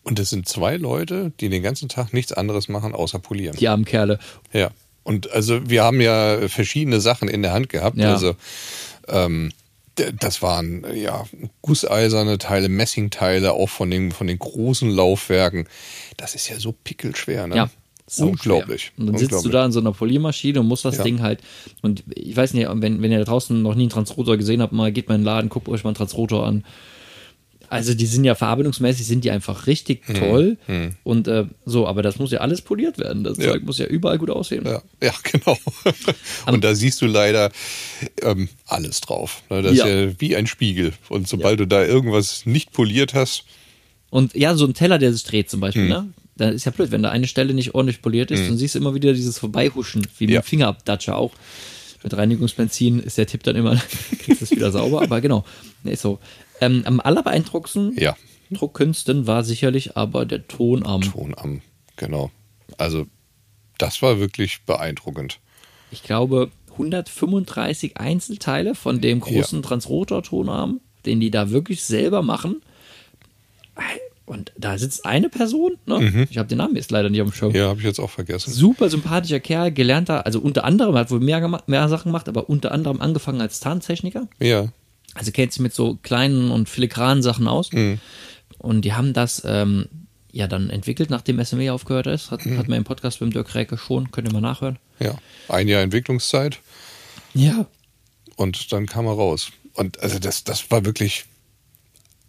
Und 0.03 0.19
es 0.19 0.31
sind 0.31 0.49
zwei 0.49 0.77
Leute, 0.77 1.33
die 1.39 1.49
den 1.49 1.63
ganzen 1.63 1.89
Tag 1.89 2.13
nichts 2.13 2.33
anderes 2.33 2.69
machen, 2.69 2.93
außer 2.95 3.21
polieren. 3.21 3.57
Die 3.57 3.69
armen 3.69 3.85
Kerle. 3.85 4.19
Ja. 4.53 4.71
Und 5.05 5.31
also 5.31 5.71
wir 5.71 5.85
haben 5.85 6.01
ja 6.01 6.49
verschiedene 6.49 7.01
Sachen 7.01 7.29
in 7.29 7.43
der 7.43 7.53
Hand 7.53 7.69
gehabt. 7.69 7.97
Ja. 7.99 8.13
Also 8.15 8.35
ähm, 9.07 9.53
das 10.21 10.43
waren 10.43 10.85
ja 10.95 11.25
gusseiserne 11.63 12.39
Teile, 12.39 12.69
Messingteile, 12.69 13.53
auch 13.53 13.69
von 13.69 13.91
den, 13.91 14.13
von 14.13 14.27
den 14.27 14.39
großen 14.39 14.91
Laufwerken. 14.91 15.69
Das 16.17 16.35
ist 16.35 16.49
ja 16.49 16.59
so 16.59 16.73
pickelschwer, 16.73 17.47
ne? 17.47 17.57
Ja. 17.57 17.71
Unglaublich. 18.19 18.93
Und 18.97 19.07
dann 19.07 19.19
sitzt 19.19 19.33
du 19.33 19.37
Unglaublich. 19.37 19.53
da 19.53 19.67
in 19.67 19.73
so 19.73 19.81
einer 19.81 19.93
Poliermaschine 19.93 20.61
und 20.61 20.67
musst 20.67 20.85
das 20.85 20.97
Ja. 20.97 21.05
Ding 21.05 21.21
halt. 21.21 21.41
Und 21.83 22.05
ich 22.15 22.35
weiß 22.35 22.55
nicht, 22.55 22.67
wenn, 22.73 23.03
wenn 23.03 23.13
ihr 23.13 23.19
da 23.19 23.25
draußen 23.25 23.61
noch 23.61 23.75
nie 23.75 23.83
einen 23.83 23.91
Transrotor 23.91 24.39
gesehen 24.39 24.63
habt, 24.63 24.73
mal 24.73 24.91
geht 24.93 25.09
mal 25.09 25.17
in 25.17 25.21
den 25.21 25.27
Laden, 25.27 25.51
guckt 25.51 25.69
euch 25.69 25.85
mal 25.85 25.91
einen 25.91 25.97
Transrotor 25.97 26.47
an. 26.47 26.65
Also 27.71 27.95
die 27.95 28.07
sind 28.07 28.25
ja 28.25 28.35
verarbeitungsmäßig, 28.35 29.07
sind 29.07 29.25
die 29.25 29.31
einfach 29.31 29.67
richtig 29.67 30.09
Mhm. 30.09 30.15
toll. 30.15 30.57
Und 31.05 31.29
äh, 31.29 31.45
so, 31.67 31.87
aber 31.87 32.03
das 32.03 32.19
muss 32.19 32.31
ja 32.33 32.39
alles 32.41 32.63
poliert 32.63 32.99
werden. 32.99 33.25
Das 33.25 33.39
Ja. 33.39 33.51
Zeug 33.53 33.63
muss 33.65 33.79
ja 33.79 33.87
überall 33.87 34.19
gut 34.19 34.31
aussehen. 34.31 34.65
Ja, 34.67 34.83
ja, 35.03 35.13
genau. 35.33 35.59
Und 36.47 36.65
da 36.65 36.75
siehst 36.75 37.01
du 37.03 37.07
leider 37.07 37.51
ähm, 38.23 38.49
alles 38.67 39.01
drauf. 39.01 39.43
ne? 39.51 39.63
Das 39.63 39.77
Ja. 39.77 39.87
ist 39.87 39.91
ja 40.15 40.21
wie 40.21 40.37
ein 40.37 40.47
Spiegel. 40.47 40.93
Und 41.09 41.29
sobald 41.29 41.61
du 41.61 41.67
da 41.67 41.85
irgendwas 41.85 42.47
nicht 42.47 42.73
poliert 42.73 43.15
hast, 43.15 43.45
Und 44.11 44.35
ja, 44.35 44.55
so 44.55 44.65
ein 44.65 44.73
Teller, 44.73 44.99
der 44.99 45.13
sich 45.13 45.25
dreht 45.25 45.51
zum 45.51 45.59
Mhm. 45.59 45.61
Beispiel, 45.61 45.89
ne? 45.89 46.09
Da 46.37 46.49
ist 46.51 46.65
ja 46.65 46.71
blöd, 46.71 46.91
wenn 46.93 47.03
da 47.03 47.11
eine 47.11 47.27
Stelle 47.27 47.53
nicht 47.53 47.75
ordentlich 47.75 48.01
poliert 48.01 48.31
ist, 48.31 48.49
dann 48.49 48.57
siehst 48.57 48.75
du 48.75 48.79
immer 48.79 48.95
wieder 48.95 49.13
dieses 49.13 49.39
Vorbeihuschen, 49.39 50.07
wie 50.19 50.27
mit 50.27 50.37
dem 50.37 50.43
Fingerabdatscher 50.45 51.17
auch. 51.17 51.33
Mit 52.05 52.17
Reinigungsbenzin 52.17 53.01
ist 53.01 53.19
der 53.19 53.27
Tipp 53.27 53.43
dann 53.43 53.57
immer, 53.57 53.75
kriegst 54.25 54.41
du 54.41 54.45
es 54.45 54.51
wieder 54.53 54.71
sauber, 54.71 55.03
aber 55.03 55.21
genau. 55.21 55.45
Nee, 55.83 55.97
so. 55.97 56.21
Ähm, 56.61 56.83
am 56.85 57.01
allerbeeindruckendsten 57.01 57.97
ja, 57.99 58.17
Druckkünsten 58.51 59.27
war 59.27 59.45
sicherlich 59.45 59.97
aber 59.97 60.25
der 60.25 60.47
Tonarm. 60.49 61.03
Ton 61.03 61.35
am, 61.37 61.61
genau. 61.97 62.31
Also 62.77 63.07
das 63.79 64.03
war 64.03 64.19
wirklich 64.19 64.63
beeindruckend. 64.63 65.39
Ich 65.91 66.03
glaube, 66.03 66.51
135 66.73 67.97
Einzelteile 67.97 68.75
von 68.75 69.01
dem 69.01 69.21
großen 69.21 69.63
Transrotor-Tonarm, 69.63 70.81
den 71.07 71.21
die 71.21 71.31
da 71.31 71.51
wirklich 71.51 71.85
selber 71.85 72.23
machen. 72.23 72.63
Und 74.27 74.53
da 74.59 74.77
sitzt 74.77 75.07
eine 75.07 75.31
Person, 75.31 75.79
ne? 75.87 76.27
ich 76.29 76.37
habe 76.37 76.49
den 76.49 76.59
Namen 76.59 76.77
jetzt 76.77 76.91
leider 76.91 77.09
nicht 77.09 77.23
auf 77.23 77.31
dem 77.31 77.35
Schirm. 77.35 77.55
Ja, 77.55 77.69
habe 77.69 77.79
ich 77.79 77.87
jetzt 77.87 77.99
auch 77.99 78.11
vergessen. 78.11 78.53
Super 78.53 78.91
sympathischer 78.91 79.41
Kerl, 79.41 79.73
gelernter, 79.73 80.27
also 80.27 80.41
unter 80.41 80.65
anderem, 80.65 80.95
hat 80.97 81.11
wohl 81.11 81.21
mehr, 81.21 81.63
mehr 81.67 81.89
Sachen 81.89 82.11
gemacht, 82.11 82.29
aber 82.29 82.51
unter 82.51 82.73
anderem 82.73 83.01
angefangen 83.01 83.41
als 83.41 83.61
Tarntechniker. 83.61 84.29
Ja, 84.39 84.69
Also 85.15 85.33
kennt 85.33 85.53
sich 85.53 85.61
mit 85.63 85.75
so 85.75 85.97
kleinen 86.03 86.51
und 86.51 86.69
filigranen 86.69 87.23
Sachen 87.23 87.49
aus. 87.49 87.71
Und 88.59 88.81
die 88.85 88.93
haben 88.93 89.13
das 89.13 89.43
ähm, 89.45 89.87
ja 90.33 90.47
dann 90.47 90.71
entwickelt, 90.71 91.11
nachdem 91.11 91.43
SME 91.45 91.73
aufgehört 91.73 92.07
ist. 92.07 92.31
Hat, 92.31 92.45
hat 92.45 92.69
man 92.69 92.79
im 92.79 92.85
Podcast 92.85 93.21
beim 93.21 93.31
Dirk 93.33 93.55
Räke 93.55 93.79
schon, 93.79 94.11
könnt 94.11 94.29
ihr 94.29 94.33
mal 94.33 94.41
nachhören. 94.41 94.79
ja. 95.01 95.15
Ein 95.49 95.67
Jahr 95.69 95.83
Entwicklungszeit 95.83 96.61
Ja. 97.35 97.67
und 98.37 98.71
dann 98.73 98.87
kam 98.87 99.07
er 99.07 99.13
raus. 99.13 99.51
Und 99.75 100.01
also 100.01 100.19
das, 100.19 100.45
das 100.45 100.71
war 100.71 100.85
wirklich, 100.85 101.25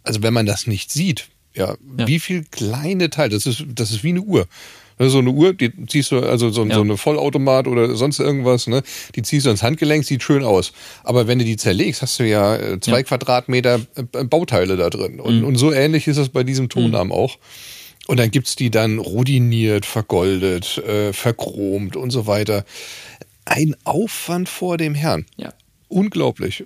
also 0.02 0.22
wenn 0.22 0.32
man 0.32 0.46
das 0.46 0.66
nicht 0.66 0.90
sieht, 0.90 1.28
ja, 1.54 1.76
Ja. 1.98 2.06
wie 2.06 2.18
viel 2.20 2.44
kleine 2.44 3.10
Teile, 3.10 3.30
das 3.34 3.44
ist, 3.46 3.64
das 3.68 3.90
ist 3.90 4.02
wie 4.04 4.10
eine 4.10 4.22
Uhr. 4.22 4.48
Ne, 5.00 5.08
So 5.08 5.18
eine 5.18 5.30
Uhr, 5.30 5.54
die 5.54 5.72
ziehst 5.86 6.12
du, 6.12 6.20
also 6.20 6.50
so, 6.50 6.64
Ja. 6.64 6.74
so 6.74 6.82
eine 6.82 6.96
Vollautomat 6.98 7.66
oder 7.66 7.96
sonst 7.96 8.20
irgendwas, 8.20 8.66
ne? 8.66 8.82
Die 9.16 9.22
ziehst 9.22 9.46
du 9.46 9.50
ans 9.50 9.62
Handgelenk, 9.62 10.04
sieht 10.04 10.22
schön 10.22 10.44
aus. 10.44 10.72
Aber 11.02 11.26
wenn 11.26 11.38
du 11.38 11.44
die 11.46 11.56
zerlegst, 11.56 12.02
hast 12.02 12.20
du 12.20 12.24
ja 12.28 12.54
äh, 12.56 12.78
zwei 12.80 12.98
Ja. 12.98 13.02
Quadratmeter 13.04 13.80
äh, 13.96 14.24
Bauteile 14.24 14.76
da 14.76 14.90
drin. 14.90 15.14
Mhm. 15.14 15.20
Und, 15.20 15.44
und 15.44 15.56
so 15.56 15.72
ähnlich 15.72 16.06
ist 16.06 16.18
es 16.18 16.28
bei 16.28 16.44
diesem 16.44 16.68
Tonarm 16.68 17.12
auch. 17.12 17.38
Und 18.08 18.18
dann 18.20 18.30
gibt's 18.30 18.56
die 18.56 18.70
dann 18.70 18.98
rodiniert, 18.98 19.86
vergoldet, 19.86 20.78
äh, 20.78 21.12
verchromt 21.12 21.96
und 21.96 22.10
so 22.10 22.26
weiter. 22.26 22.64
Ein 23.46 23.74
Aufwand 23.84 24.48
vor 24.48 24.76
dem 24.76 24.94
Herrn. 24.94 25.24
Ja. 25.36 25.52
Unglaublich. 25.90 26.64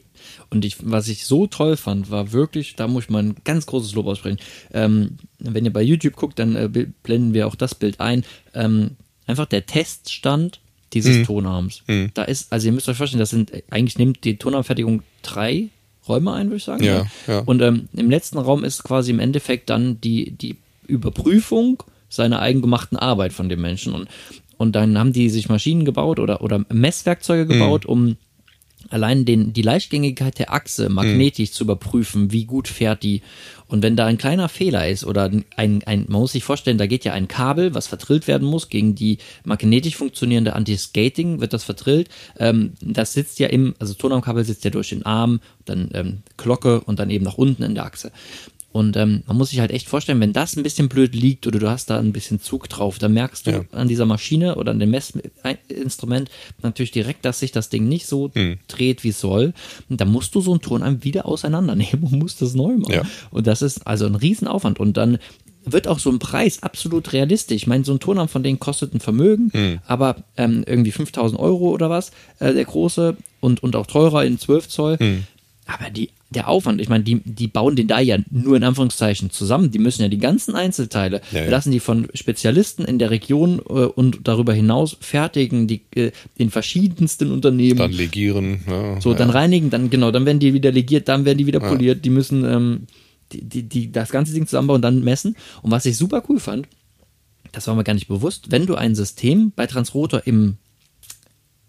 Und 0.51 0.67
ich, 0.67 0.77
was 0.83 1.09
ich 1.09 1.25
so 1.25 1.47
toll 1.47 1.79
fand, 1.79 2.11
war 2.11 2.33
wirklich, 2.33 2.77
da 2.77 2.87
muss 2.87 3.05
ich 3.05 3.11
mal 3.11 3.23
ein 3.23 3.37
ganz 3.45 3.65
großes 3.65 3.95
Lob 3.95 4.07
aussprechen. 4.07 4.39
Ähm, 4.73 5.17
wenn 5.39 5.65
ihr 5.65 5.73
bei 5.73 5.83
YouTube 5.83 6.15
guckt, 6.15 6.39
dann 6.39 6.55
äh, 6.55 6.69
blenden 7.03 7.33
wir 7.33 7.47
auch 7.47 7.55
das 7.55 7.75
Bild 7.75 8.01
ein. 8.01 8.25
Ähm, 8.53 8.91
einfach 9.27 9.47
der 9.47 9.65
Teststand 9.65 10.61
dieses 10.93 11.27
Tonarms. 11.27 11.83
Da 12.13 12.25
ist, 12.25 12.53
also 12.53 12.67
ihr 12.67 12.73
müsst 12.73 12.87
euch 12.89 12.99
vorstellen, 12.99 13.21
das 13.21 13.31
sind, 13.31 13.51
eigentlich 13.71 13.99
nimmt 13.99 14.25
die 14.25 14.37
Tonarmfertigung 14.37 15.03
drei 15.23 15.71
Räume 16.07 16.35
ein, 16.35 16.49
würde 16.49 16.57
ich 16.59 16.65
sagen. 16.65 16.85
Ja, 16.85 16.99
ne? 16.99 17.11
ja. 17.27 17.39
Und 17.41 17.63
ähm, 17.63 17.89
im 17.95 18.11
letzten 18.11 18.37
Raum 18.37 18.63
ist 18.63 18.85
quasi 18.85 19.11
im 19.11 19.21
Endeffekt 19.21 19.71
dann 19.71 20.03
die, 20.03 20.33
die 20.33 20.57
Überprüfung 20.87 21.83
seiner 22.11 22.41
eigengemachten 22.41 22.99
Arbeit 22.99 23.33
von 23.33 23.49
dem 23.49 23.63
Menschen. 23.63 23.95
Und, 23.95 24.09
und 24.59 24.77
dann 24.77 24.99
haben 24.99 25.15
die 25.15 25.31
sich 25.31 25.49
Maschinen 25.49 25.87
gebaut 25.87 26.19
oder, 26.19 26.43
oder 26.43 26.65
Messwerkzeuge 26.69 27.47
gebaut, 27.47 27.87
um 27.87 28.17
allein 28.90 29.25
den, 29.25 29.53
die 29.53 29.62
Leichtgängigkeit 29.62 30.38
der 30.38 30.53
Achse 30.53 30.88
magnetisch 30.88 31.53
zu 31.53 31.64
überprüfen, 31.64 32.33
wie 32.33 32.44
gut 32.44 32.68
fährt 32.68 33.03
die. 33.03 33.23
Und 33.66 33.83
wenn 33.83 33.97
da 33.97 34.07
ein 34.07 34.18
kleiner 34.18 34.49
Fehler 34.49 34.88
ist 34.88 35.05
oder 35.05 35.31
ein, 35.57 35.83
ein, 35.87 36.05
man 36.09 36.20
muss 36.20 36.33
sich 36.33 36.44
vorstellen, 36.44 36.79
da 36.79 36.87
geht 36.87 37.05
ja 37.05 37.12
ein 37.12 37.29
Kabel, 37.29 37.75
was 37.75 37.87
vertrillt 37.87 38.29
werden 38.29 38.47
muss, 38.47 38.68
gegen 38.68 38.94
die 38.94 39.18
magnetisch 39.44 39.97
funktionierende 39.97 40.55
Anti-Skating 40.55 41.40
wird 41.40 41.53
das 41.53 41.64
vertrillt. 41.64 42.09
Ähm, 42.38 42.75
das 42.81 43.14
sitzt 43.14 43.38
ja 43.38 43.49
im, 43.49 43.75
also 43.79 43.94
Tonarmkabel 43.94 44.44
sitzt 44.44 44.64
ja 44.64 44.70
durch 44.70 44.90
den 44.90 45.05
Arm, 45.07 45.40
dann 45.64 45.88
ähm, 45.94 46.18
Glocke 46.37 46.81
und 46.81 46.99
dann 46.99 47.11
eben 47.11 47.25
nach 47.25 47.38
unten 47.38 47.62
in 47.62 47.75
der 47.75 47.87
Achse. 47.87 48.12
Und 48.75 48.97
ähm, 48.97 49.23
man 49.29 49.37
muss 49.37 49.51
sich 49.51 49.61
halt 49.61 49.71
echt 49.71 49.89
vorstellen, 49.89 50.19
wenn 50.19 50.33
das 50.33 50.57
ein 50.57 50.65
bisschen 50.65 50.89
blöd 50.89 51.15
liegt 51.15 51.47
oder 51.47 51.61
du 51.61 51.71
hast 51.71 51.91
da 51.91 51.99
ein 52.01 52.13
bisschen 52.13 52.41
Zug 52.41 52.69
drauf, 52.69 52.99
dann 52.99 53.13
merkst 53.13 53.47
du 53.47 53.51
Ja. 53.53 53.61
an 53.71 53.87
dieser 53.87 54.05
Maschine 54.05 54.57
oder 54.57 54.73
an 54.73 54.81
dem 54.81 54.91
Messinstrument 54.91 56.29
natürlich 56.63 56.91
direkt, 56.91 57.25
dass 57.25 57.39
sich 57.41 57.53
das 57.53 57.69
Ding 57.69 57.87
nicht 57.89 58.07
so 58.07 58.31
Hm. 58.35 58.59
dreht, 58.67 59.05
wie 59.05 59.11
es 59.11 59.21
soll. 59.21 59.53
Und 59.89 60.01
da 60.01 60.05
musst 60.05 60.35
du 60.35 60.41
so 60.41 60.51
einen 60.53 60.61
Tonarm 60.61 61.05
wieder 61.05 61.27
auseinandernehmen 61.27 62.03
und 62.03 62.19
musst 62.19 62.43
das 62.43 62.55
neu 62.55 62.77
machen. 62.77 62.93
Ja. 62.95 63.03
Und 63.31 63.47
das 63.47 63.63
ist 63.63 63.87
also 63.87 64.07
ein 64.07 64.17
Riesenaufwand. 64.17 64.81
Und 64.81 64.97
dann 64.97 65.19
wird 65.65 65.89
auch 65.89 65.99
so 65.99 66.11
ein 66.11 66.19
Preis 66.19 66.63
absolut 66.63 67.13
realistisch. 67.13 67.57
Ich 67.57 67.67
meine, 67.67 67.85
so 67.85 67.93
ein 67.93 68.01
Tonarm 68.01 68.29
von 68.29 68.43
denen 68.43 68.59
kostet 68.59 68.93
ein 68.93 69.01
Vermögen, 69.01 69.51
Hm. 69.53 69.79
aber 69.87 70.17
ähm, 70.37 70.65
irgendwie 70.67 70.91
5000 70.93 71.41
Euro 71.41 71.71
oder 71.71 71.89
was, 71.91 72.11
äh, 72.39 72.53
der 72.53 72.65
große 72.65 73.17
und, 73.41 73.63
und 73.63 73.77
auch 73.77 73.87
teurer 73.87 74.25
in 74.25 74.39
12 74.39 74.69
Zoll. 74.69 74.99
Hm. 74.99 75.25
Aber 75.66 75.88
die, 75.88 76.11
der 76.29 76.48
Aufwand, 76.48 76.81
ich 76.81 76.88
meine, 76.88 77.05
die, 77.05 77.20
die 77.24 77.48
bauen 77.48 77.74
den 77.74 77.88
da 77.88 77.98
ja 77.98 78.18
nur 78.31 78.57
in 78.57 78.64
Anführungszeichen 78.64 79.31
zusammen. 79.31 79.70
Die 79.70 79.79
müssen 79.79 80.03
ja 80.03 80.09
die 80.09 80.18
ganzen 80.18 80.55
Einzelteile, 80.55 81.22
Ja, 81.33 81.44
ja. 81.44 81.50
lassen 81.50 81.70
die 81.70 81.81
von 81.81 82.09
Spezialisten 82.12 82.85
in 82.85 82.98
der 82.98 83.11
Region 83.11 83.61
äh, 83.61 83.72
und 83.72 84.20
darüber 84.24 84.53
hinaus 84.53 84.96
fertigen, 85.00 85.66
die 85.66 85.81
äh, 85.94 86.12
in 86.37 86.50
verschiedensten 86.50 87.31
Unternehmen. 87.33 87.79
Dann 87.79 87.92
legieren. 87.92 88.61
Ne? 88.66 88.98
So, 89.00 89.12
ja. 89.12 89.16
dann 89.16 89.31
reinigen, 89.31 89.70
dann 89.70 89.88
genau, 89.88 90.11
dann 90.11 90.27
werden 90.27 90.38
die 90.38 90.53
wieder 90.53 90.70
legiert, 90.70 91.09
dann 91.09 91.24
werden 91.24 91.38
die 91.38 91.46
wieder 91.46 91.61
poliert, 91.61 92.05
die 92.05 92.11
müssen 92.11 92.44
ähm, 92.44 92.81
die, 93.33 93.42
die, 93.42 93.62
die, 93.62 93.92
das 93.92 94.11
ganze 94.11 94.35
Ding 94.35 94.46
zusammenbauen, 94.46 94.83
dann 94.83 95.03
messen. 95.03 95.37
Und 95.62 95.70
was 95.70 95.87
ich 95.87 95.96
super 95.96 96.22
cool 96.29 96.40
fand, 96.40 96.68
das 97.53 97.66
war 97.68 97.74
mir 97.74 97.85
gar 97.85 97.94
nicht 97.94 98.09
bewusst, 98.09 98.50
wenn 98.50 98.66
du 98.66 98.74
ein 98.74 98.94
System 98.94 99.53
bei 99.55 99.66
Transrotor 99.66 100.27
im 100.27 100.59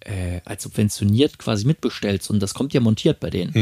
äh, 0.05 0.41
als 0.45 0.63
subventioniert 0.63 1.37
quasi 1.37 1.65
mitbestellst 1.65 2.29
und 2.29 2.39
das 2.39 2.53
kommt 2.53 2.73
ja 2.73 2.79
montiert 2.79 3.19
bei 3.19 3.29
denen, 3.29 3.53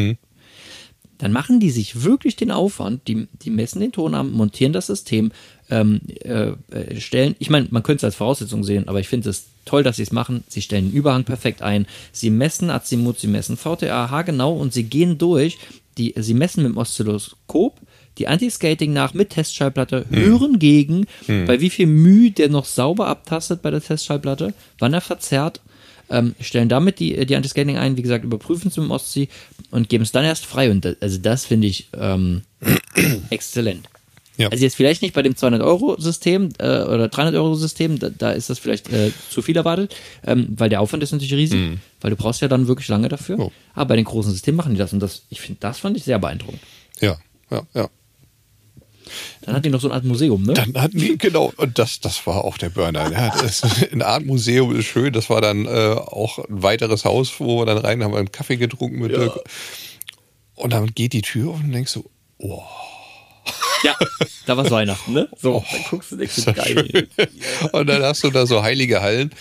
dann 1.17 1.31
machen 1.31 1.59
die 1.59 1.69
sich 1.69 2.03
wirklich 2.03 2.35
den 2.35 2.51
Aufwand, 2.51 3.07
die, 3.07 3.27
die 3.41 3.49
messen 3.49 3.79
den 3.79 3.91
Tonarm, 3.91 4.31
montieren 4.31 4.73
das 4.73 4.87
System, 4.87 5.31
ähm, 5.69 6.01
äh, 6.23 6.51
äh, 6.71 6.99
stellen, 6.99 7.35
ich 7.39 7.49
meine, 7.49 7.67
man 7.71 7.83
könnte 7.83 7.99
es 7.99 8.03
als 8.03 8.15
Voraussetzung 8.15 8.63
sehen, 8.63 8.87
aber 8.87 8.99
ich 8.99 9.07
finde 9.07 9.29
es 9.29 9.45
toll, 9.65 9.83
dass 9.83 9.95
sie 9.95 10.03
es 10.03 10.11
machen. 10.11 10.43
Sie 10.47 10.61
stellen 10.61 10.89
den 10.89 10.93
Überhang 10.93 11.23
perfekt 11.23 11.61
ein, 11.61 11.87
sie 12.11 12.29
messen 12.29 12.69
Azimut, 12.69 13.19
sie 13.19 13.27
messen 13.27 13.55
VTA 13.55 14.09
haargenau 14.09 14.53
und 14.53 14.73
sie 14.73 14.83
gehen 14.83 15.17
durch, 15.17 15.57
die, 15.97 16.13
sie 16.17 16.33
messen 16.33 16.63
mit 16.63 16.73
dem 16.73 16.77
Oszilloskop 16.77 17.79
die 18.17 18.27
Anti-Skating 18.27 18.93
nach 18.93 19.13
mit 19.13 19.31
Testschallplatte, 19.31 20.05
hören 20.09 20.59
gegen, 20.59 21.07
bei 21.47 21.61
wie 21.61 21.69
viel 21.69 21.87
Mühe 21.87 22.31
der 22.31 22.49
noch 22.49 22.65
sauber 22.65 23.07
abtastet 23.07 23.61
bei 23.61 23.71
der 23.71 23.81
Testschallplatte, 23.81 24.53
wann 24.77 24.93
er 24.93 25.01
verzerrt, 25.01 25.61
ähm, 26.09 26.35
stellen 26.39 26.69
damit 26.69 26.99
die, 26.99 27.25
die 27.25 27.35
Anti-Scaling 27.35 27.77
ein, 27.77 27.97
wie 27.97 28.01
gesagt, 28.01 28.23
überprüfen 28.23 28.67
es 28.67 28.75
dem 28.75 28.91
Ostsee 28.91 29.29
und 29.71 29.89
geben 29.89 30.03
es 30.03 30.11
dann 30.11 30.25
erst 30.25 30.45
frei. 30.45 30.71
Und 30.71 30.85
das, 30.85 30.95
also 31.01 31.17
das 31.17 31.45
finde 31.45 31.67
ich 31.67 31.89
ähm, 31.97 32.43
exzellent. 33.29 33.89
Ja. 34.37 34.49
Also 34.49 34.63
jetzt 34.63 34.75
vielleicht 34.75 35.03
nicht 35.03 35.13
bei 35.13 35.21
dem 35.21 35.33
200-Euro-System 35.33 36.49
äh, 36.57 36.63
oder 36.63 37.05
300-Euro-System, 37.05 37.99
da, 37.99 38.09
da 38.09 38.31
ist 38.31 38.49
das 38.49 38.57
vielleicht 38.57 38.91
äh, 38.91 39.11
zu 39.29 39.43
viel 39.43 39.55
erwartet, 39.55 39.95
ähm, 40.25 40.47
weil 40.57 40.69
der 40.69 40.81
Aufwand 40.81 41.03
ist 41.03 41.11
natürlich 41.11 41.33
riesig, 41.33 41.77
weil 42.01 42.09
du 42.09 42.15
brauchst 42.15 42.41
ja 42.41 42.47
dann 42.47 42.67
wirklich 42.67 42.87
lange 42.87 43.09
dafür. 43.09 43.39
Oh. 43.39 43.51
Aber 43.75 43.89
bei 43.89 43.95
den 43.95 44.05
großen 44.05 44.31
Systemen 44.31 44.57
machen 44.57 44.73
die 44.73 44.79
das 44.79 44.91
und 44.91 45.01
das, 45.01 45.23
ich 45.29 45.39
finde, 45.39 45.59
das 45.59 45.79
fand 45.79 45.97
ich 45.97 46.03
sehr 46.03 46.17
beeindruckend. 46.17 46.61
ja, 46.99 47.17
ja, 47.51 47.61
ja. 47.75 47.89
Dann 49.41 49.55
hat 49.55 49.65
die 49.65 49.69
noch 49.69 49.81
so 49.81 49.87
eine 49.87 49.95
Art 49.95 50.03
Museum, 50.03 50.43
ne? 50.43 50.53
Dann 50.53 50.73
hatten 50.81 50.97
die, 50.97 51.17
genau, 51.17 51.53
und 51.57 51.77
das, 51.79 51.99
das 51.99 52.25
war 52.27 52.43
auch 52.43 52.57
der 52.57 52.69
Burner. 52.69 53.11
Ja, 53.11 53.29
das, 53.41 53.63
ein 53.91 54.01
Artmuseum 54.03 54.75
ist 54.75 54.85
schön. 54.85 55.13
Das 55.13 55.29
war 55.29 55.41
dann 55.41 55.65
äh, 55.65 55.95
auch 55.95 56.39
ein 56.39 56.63
weiteres 56.63 57.05
Haus, 57.05 57.33
wo 57.39 57.61
wir 57.61 57.65
dann 57.65 57.77
rein 57.77 58.03
haben, 58.03 58.13
wir 58.13 58.19
einen 58.19 58.31
Kaffee 58.31 58.57
getrunken 58.57 58.99
mit 58.99 59.11
Dirk. 59.11 59.39
Und 60.55 60.73
dann 60.73 60.87
geht 60.93 61.13
die 61.13 61.21
Tür 61.21 61.51
auf 61.51 61.59
und 61.59 61.71
denkst 61.71 61.91
so, 61.91 62.09
oh, 62.37 62.63
Ja, 63.83 63.95
da 64.45 64.55
war 64.55 64.69
Weihnachten, 64.69 65.13
ne? 65.13 65.27
So, 65.37 65.63
dann 65.71 65.83
guckst 65.89 66.11
du 66.11 66.15
das 66.17 66.45
geil. 66.45 66.87
schön. 66.89 67.07
Und 67.71 67.87
dann 67.87 68.01
hast 68.03 68.23
du 68.23 68.29
da 68.29 68.45
so 68.45 68.63
heilige 68.63 69.01
Hallen. 69.01 69.31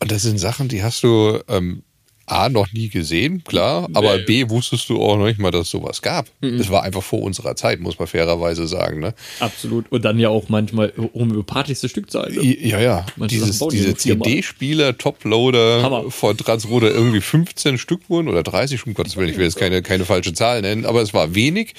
Und 0.00 0.10
das 0.10 0.22
sind 0.22 0.38
Sachen, 0.38 0.68
die 0.68 0.82
hast 0.82 1.02
du 1.02 1.38
ähm, 1.48 1.82
A, 2.30 2.48
noch 2.48 2.72
nie 2.72 2.88
gesehen, 2.88 3.42
klar, 3.44 3.88
aber 3.92 4.18
B, 4.18 4.48
wusstest 4.48 4.88
du 4.88 5.02
auch 5.02 5.16
noch 5.16 5.26
nicht 5.26 5.38
mal, 5.40 5.50
dass 5.50 5.62
es 5.62 5.70
sowas 5.70 6.00
gab. 6.02 6.26
Mhm. 6.40 6.60
Es 6.60 6.70
war 6.70 6.82
einfach 6.82 7.02
vor 7.02 7.20
unserer 7.22 7.56
Zeit, 7.56 7.80
muss 7.80 7.98
man 7.98 8.06
fairerweise 8.08 8.66
sagen. 8.66 9.00
Ne? 9.00 9.14
Absolut. 9.40 9.90
Und 9.90 10.04
dann 10.04 10.18
ja 10.18 10.28
auch 10.28 10.48
manchmal 10.48 10.92
homöopathischste 11.14 11.88
Stückzahl. 11.88 12.30
Ne? 12.32 12.42
Ja, 12.42 12.80
ja. 12.80 13.06
Manche 13.16 13.36
Dieses, 13.36 13.58
die 13.58 13.68
diese. 13.70 13.94
CD-Spieler, 13.96 14.96
Toploader 14.96 15.82
Hammer. 15.82 16.10
von 16.10 16.36
Transroder 16.36 16.90
irgendwie 16.90 17.20
15 17.20 17.78
Stück 17.78 18.08
wurden 18.08 18.28
oder 18.28 18.42
30, 18.42 18.86
um 18.86 18.94
Gottes 18.94 19.16
Willen, 19.16 19.30
ich 19.30 19.36
will 19.36 19.44
jetzt 19.44 19.56
keine, 19.56 19.82
keine 19.82 20.04
falsche 20.04 20.32
Zahl 20.32 20.62
nennen, 20.62 20.86
aber 20.86 21.02
es 21.02 21.12
war 21.14 21.34
wenig 21.34 21.74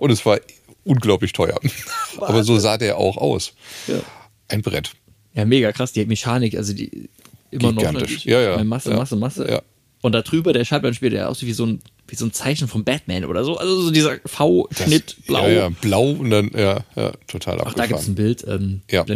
und 0.00 0.10
es 0.10 0.24
war 0.26 0.38
unglaublich 0.84 1.32
teuer. 1.32 1.58
aber 2.18 2.44
so 2.44 2.58
sah 2.58 2.76
der 2.76 2.98
auch 2.98 3.16
aus. 3.16 3.54
Ja. 3.86 4.00
Ein 4.48 4.62
Brett. 4.62 4.92
Ja, 5.34 5.44
mega 5.44 5.72
krass. 5.72 5.92
Die 5.92 6.04
Mechanik, 6.04 6.56
also 6.56 6.72
die 6.74 7.08
immer 7.50 7.72
noch. 7.72 7.78
Gigantisch. 7.82 8.24
Ja, 8.26 8.40
ja. 8.40 8.64
Masse, 8.64 8.90
Ja. 8.90 8.96
Masse, 8.96 9.16
Masse. 9.16 9.48
Ja. 9.50 9.62
Und 10.04 10.12
da 10.12 10.20
drüber 10.20 10.52
der 10.52 10.66
Schallplattenspieler, 10.66 11.10
der 11.16 11.30
aussieht 11.30 11.48
wie 11.48 11.54
so 11.54 11.64
ein, 11.64 11.80
wie 12.08 12.14
so 12.14 12.26
ein 12.26 12.32
Zeichen 12.34 12.68
von 12.68 12.84
Batman 12.84 13.24
oder 13.24 13.42
so. 13.42 13.56
Also 13.56 13.80
so 13.80 13.90
dieser 13.90 14.18
V-Schnitt 14.26 15.16
blau. 15.26 15.46
Ja, 15.46 15.52
ja, 15.54 15.68
blau 15.70 16.10
und 16.10 16.28
dann, 16.28 16.50
ja, 16.54 16.84
ja 16.94 17.12
total 17.26 17.58
Ach, 17.64 17.72
da 17.72 17.86
gibt 17.86 18.00
es 18.00 18.06
ein 18.06 18.10
abgefahren. 18.10 18.14
Bild. 18.14 18.44
Ähm, 18.46 18.82
Ja. 18.90 19.06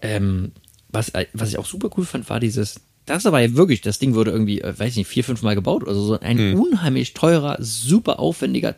Ähm, 0.00 0.52
was, 0.90 1.08
äh, 1.08 1.26
was 1.32 1.48
ich 1.48 1.58
auch 1.58 1.66
super 1.66 1.90
cool 1.96 2.04
fand, 2.04 2.30
war 2.30 2.38
dieses. 2.38 2.76
Das 3.04 3.26
aber 3.26 3.40
ja 3.40 3.52
wirklich, 3.54 3.80
das 3.80 3.98
Ding 3.98 4.14
wurde 4.14 4.30
irgendwie, 4.30 4.60
äh, 4.60 4.78
weiß 4.78 4.90
ich 4.92 4.96
nicht, 4.98 5.08
vier, 5.08 5.24
fünf 5.24 5.42
Mal 5.42 5.56
gebaut 5.56 5.82
oder 5.82 5.94
so. 5.94 6.20
Ein 6.20 6.38
Hm. 6.38 6.60
unheimlich 6.60 7.14
teurer, 7.14 7.56
super 7.58 8.20
aufwendiger, 8.20 8.76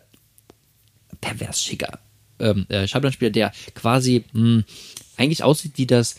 pervers 1.20 1.62
schicker 1.62 1.98
ähm, 2.38 2.64
äh, 2.70 2.88
Schallplattenspieler, 2.88 3.32
der 3.32 3.52
quasi 3.74 4.24
mh, 4.32 4.62
eigentlich 5.18 5.42
aussieht 5.44 5.72
wie 5.76 5.86
das, 5.86 6.16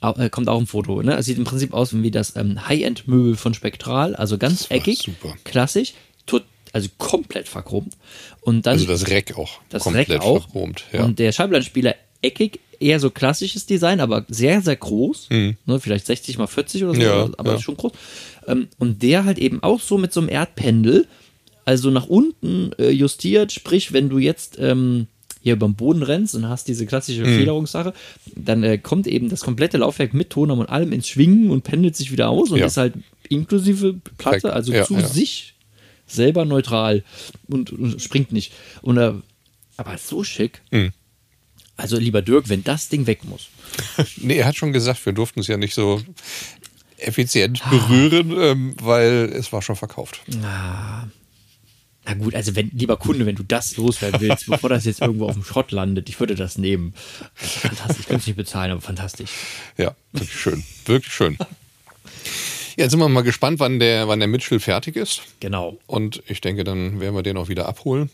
kommt 0.00 0.48
auch 0.48 0.60
ein 0.60 0.66
Foto, 0.66 1.02
ne? 1.02 1.16
Es 1.16 1.26
sieht 1.26 1.38
im 1.38 1.44
Prinzip 1.44 1.72
aus 1.74 1.92
wie 1.94 2.10
das 2.10 2.36
ähm, 2.36 2.68
High-End-Möbel 2.68 3.36
von 3.36 3.54
Spektral, 3.54 4.14
also 4.14 4.38
ganz 4.38 4.70
eckig, 4.70 4.98
super. 4.98 5.34
klassisch, 5.44 5.94
tot, 6.26 6.44
also 6.72 6.88
komplett 6.98 7.48
verchromt. 7.48 7.96
Und 8.40 8.66
dann 8.66 8.74
Also 8.74 8.86
das 8.86 9.08
Reck 9.08 9.36
auch 9.36 9.60
das 9.70 9.82
komplett 9.82 10.10
Rack 10.10 10.22
auch. 10.22 10.42
verchromt. 10.42 10.84
Ja. 10.92 11.04
Und 11.04 11.18
der 11.18 11.32
Schallplattenspieler 11.32 11.94
eckig, 12.22 12.60
eher 12.80 13.00
so 13.00 13.10
klassisches 13.10 13.66
Design, 13.66 13.98
aber 14.00 14.24
sehr, 14.28 14.60
sehr 14.62 14.76
groß. 14.76 15.28
Ne, 15.30 15.56
vielleicht 15.80 16.06
60 16.06 16.38
mal 16.38 16.46
40 16.46 16.84
oder 16.84 16.94
so, 16.94 17.00
Mhm. 17.00 17.04
Ja, 17.06 17.28
aber 17.36 17.52
ja. 17.54 17.60
schon 17.60 17.76
groß. 17.76 17.92
Ähm, 18.46 18.68
und 18.78 19.02
der 19.02 19.24
halt 19.24 19.38
eben 19.38 19.62
auch 19.64 19.80
so 19.80 19.98
mit 19.98 20.12
so 20.12 20.20
einem 20.20 20.28
Erdpendel, 20.28 21.06
also 21.64 21.90
nach 21.90 22.06
unten 22.06 22.70
äh, 22.78 22.90
justiert, 22.90 23.50
sprich, 23.52 23.92
wenn 23.92 24.08
du 24.08 24.18
jetzt 24.18 24.58
ähm, 24.60 25.06
hier 25.40 25.54
über 25.54 25.66
den 25.68 25.74
Boden 25.76 26.02
rennst 26.02 26.34
und 26.34 26.48
hast 26.48 26.68
diese 26.68 26.84
klassische 26.86 27.22
Mhm. 27.24 27.38
Federungssache, 27.38 27.92
dann 28.34 28.62
äh, 28.64 28.78
kommt 28.78 29.06
eben 29.06 29.28
das 29.28 29.40
komplette 29.42 29.78
Laufwerk 29.78 30.14
mit 30.14 30.30
Tonarm 30.30 30.58
und 30.58 30.68
allem 30.68 30.92
ins 30.92 31.08
Schwingen 31.08 31.50
und 31.50 31.62
pendelt 31.62 31.96
sich 31.96 32.10
wieder 32.12 32.28
aus 32.28 32.50
und 32.50 32.58
Ja. 32.58 32.66
ist 32.66 32.76
halt 32.76 32.94
inklusive 33.28 33.94
Platte, 34.18 34.52
also 34.52 34.72
Ja, 34.72 34.84
zu 34.84 34.94
ja. 34.94 35.06
sich 35.06 35.54
selber 36.06 36.44
neutral 36.44 37.04
und, 37.48 37.70
und 37.72 38.00
springt 38.02 38.32
nicht. 38.32 38.52
Und, 38.82 38.96
äh, 38.96 39.12
aber 39.76 39.98
so 39.98 40.24
schick. 40.24 40.62
Mhm. 40.70 40.90
Also 41.76 41.96
lieber 41.98 42.22
Dirk, 42.22 42.48
wenn 42.48 42.64
das 42.64 42.88
Ding 42.88 43.06
weg 43.06 43.24
muss. 43.24 43.48
Nee, 44.16 44.38
er 44.38 44.46
hat 44.46 44.56
schon 44.56 44.72
gesagt, 44.72 45.04
wir 45.06 45.12
durften 45.12 45.40
es 45.40 45.46
ja 45.46 45.56
nicht 45.56 45.74
so 45.74 46.00
effizient 46.96 47.62
berühren, 47.70 48.34
ähm, 48.40 48.74
weil 48.82 49.30
es 49.32 49.52
war 49.52 49.62
schon 49.62 49.76
verkauft. 49.76 50.20
Na 52.08 52.14
gut, 52.14 52.34
also 52.34 52.56
wenn, 52.56 52.70
lieber 52.72 52.96
Kunde, 52.96 53.26
wenn 53.26 53.36
du 53.36 53.42
das 53.42 53.76
loswerden 53.76 54.20
willst, 54.20 54.46
bevor 54.46 54.70
das 54.70 54.86
jetzt 54.86 55.02
irgendwo 55.02 55.26
auf 55.26 55.34
dem 55.34 55.44
Schrott 55.44 55.72
landet, 55.72 56.08
ich 56.08 56.18
würde 56.18 56.34
das 56.34 56.56
nehmen. 56.56 56.94
Fantastisch, 57.34 58.00
ich 58.00 58.06
könnte 58.06 58.20
es 58.22 58.26
nicht 58.26 58.36
bezahlen, 58.36 58.70
aber 58.72 58.80
fantastisch. 58.80 59.30
Ja, 59.76 59.94
wirklich 60.12 60.32
schön. 60.40 60.64
Wirklich 60.86 61.12
schön. 61.12 61.36
Jetzt 62.76 62.92
sind 62.92 63.00
wir 63.00 63.08
mal 63.08 63.22
gespannt, 63.22 63.58
wann 63.60 63.78
der, 63.78 64.08
wann 64.08 64.20
der 64.20 64.28
Mitchell 64.28 64.60
fertig 64.60 64.96
ist. 64.96 65.22
Genau. 65.40 65.78
Und 65.86 66.22
ich 66.28 66.40
denke, 66.40 66.64
dann 66.64 67.00
werden 67.00 67.14
wir 67.14 67.22
den 67.22 67.36
auch 67.36 67.48
wieder 67.48 67.66
abholen. 67.68 68.08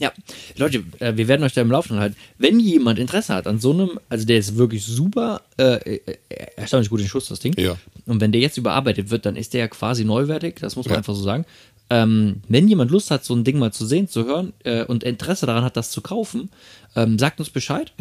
Ja, 0.00 0.12
Leute, 0.56 0.84
äh, 1.00 1.16
wir 1.16 1.26
werden 1.26 1.42
euch 1.42 1.54
da 1.54 1.60
im 1.60 1.70
Laufenden 1.72 2.00
halten. 2.00 2.16
Wenn 2.36 2.60
jemand 2.60 3.00
Interesse 3.00 3.34
hat 3.34 3.48
an 3.48 3.58
so 3.58 3.72
einem, 3.72 3.98
also 4.08 4.24
der 4.26 4.38
ist 4.38 4.56
wirklich 4.56 4.84
super, 4.84 5.40
äh, 5.56 5.74
äh, 5.96 6.16
erstaunlich 6.54 6.88
gut 6.90 7.00
in 7.00 7.08
Schuss, 7.08 7.26
das 7.28 7.40
Ding. 7.40 7.54
Ja. 7.58 7.76
Und 8.06 8.20
wenn 8.20 8.30
der 8.30 8.40
jetzt 8.40 8.56
überarbeitet 8.58 9.10
wird, 9.10 9.26
dann 9.26 9.34
ist 9.34 9.54
der 9.54 9.60
ja 9.60 9.68
quasi 9.68 10.04
neuwertig, 10.04 10.56
das 10.60 10.76
muss 10.76 10.86
man 10.86 10.92
Ja. 10.94 10.98
einfach 10.98 11.14
so 11.16 11.22
sagen. 11.22 11.44
Ähm, 11.90 12.42
wenn 12.48 12.68
jemand 12.68 12.90
Lust 12.90 13.10
hat, 13.10 13.24
so 13.24 13.34
ein 13.34 13.44
Ding 13.44 13.58
mal 13.58 13.72
zu 13.72 13.86
sehen, 13.86 14.08
zu 14.08 14.24
hören 14.24 14.52
äh, 14.64 14.84
und 14.84 15.04
Interesse 15.04 15.46
daran 15.46 15.64
hat, 15.64 15.76
das 15.76 15.90
zu 15.90 16.00
kaufen, 16.02 16.50
ähm, 16.96 17.18
sagt 17.18 17.38
uns 17.40 17.50
Bescheid. 17.50 17.92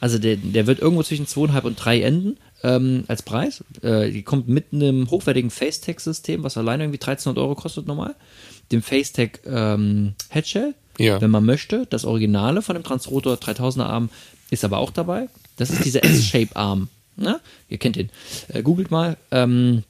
Also 0.00 0.18
der, 0.18 0.36
der 0.36 0.66
wird 0.66 0.78
irgendwo 0.78 1.02
zwischen 1.02 1.26
zweieinhalb 1.26 1.64
und 1.64 1.74
drei 1.76 2.00
enden 2.02 2.38
ähm, 2.62 3.04
als 3.08 3.22
Preis. 3.22 3.64
Äh, 3.82 4.10
die 4.12 4.22
kommt 4.22 4.48
mit 4.48 4.66
einem 4.72 5.10
hochwertigen 5.10 5.50
FaceTech-System, 5.50 6.42
was 6.44 6.56
alleine 6.56 6.84
irgendwie 6.84 7.00
1300 7.00 7.42
Euro 7.42 7.54
kostet 7.54 7.86
normal. 7.86 8.14
Dem 8.72 8.80
FaceTech 8.82 9.40
ähm, 9.44 10.14
Headshell, 10.30 10.74
Ja. 10.98 11.20
wenn 11.20 11.30
man 11.30 11.44
möchte. 11.44 11.86
Das 11.90 12.04
Originale 12.04 12.62
von 12.62 12.74
dem 12.76 12.84
Transrotor 12.84 13.34
3000er 13.34 13.82
Arm 13.84 14.08
ist 14.50 14.64
aber 14.64 14.78
auch 14.78 14.90
dabei. 14.90 15.28
Das 15.56 15.70
ist 15.70 15.84
dieser 15.84 16.04
S-Shape-Arm. 16.04 16.88
Ne? 17.16 17.40
Ihr 17.68 17.78
kennt 17.78 17.96
den. 17.96 18.10
Äh, 18.48 18.62
googelt 18.62 18.90
mal. 18.92 19.16
Ähm, 19.32 19.82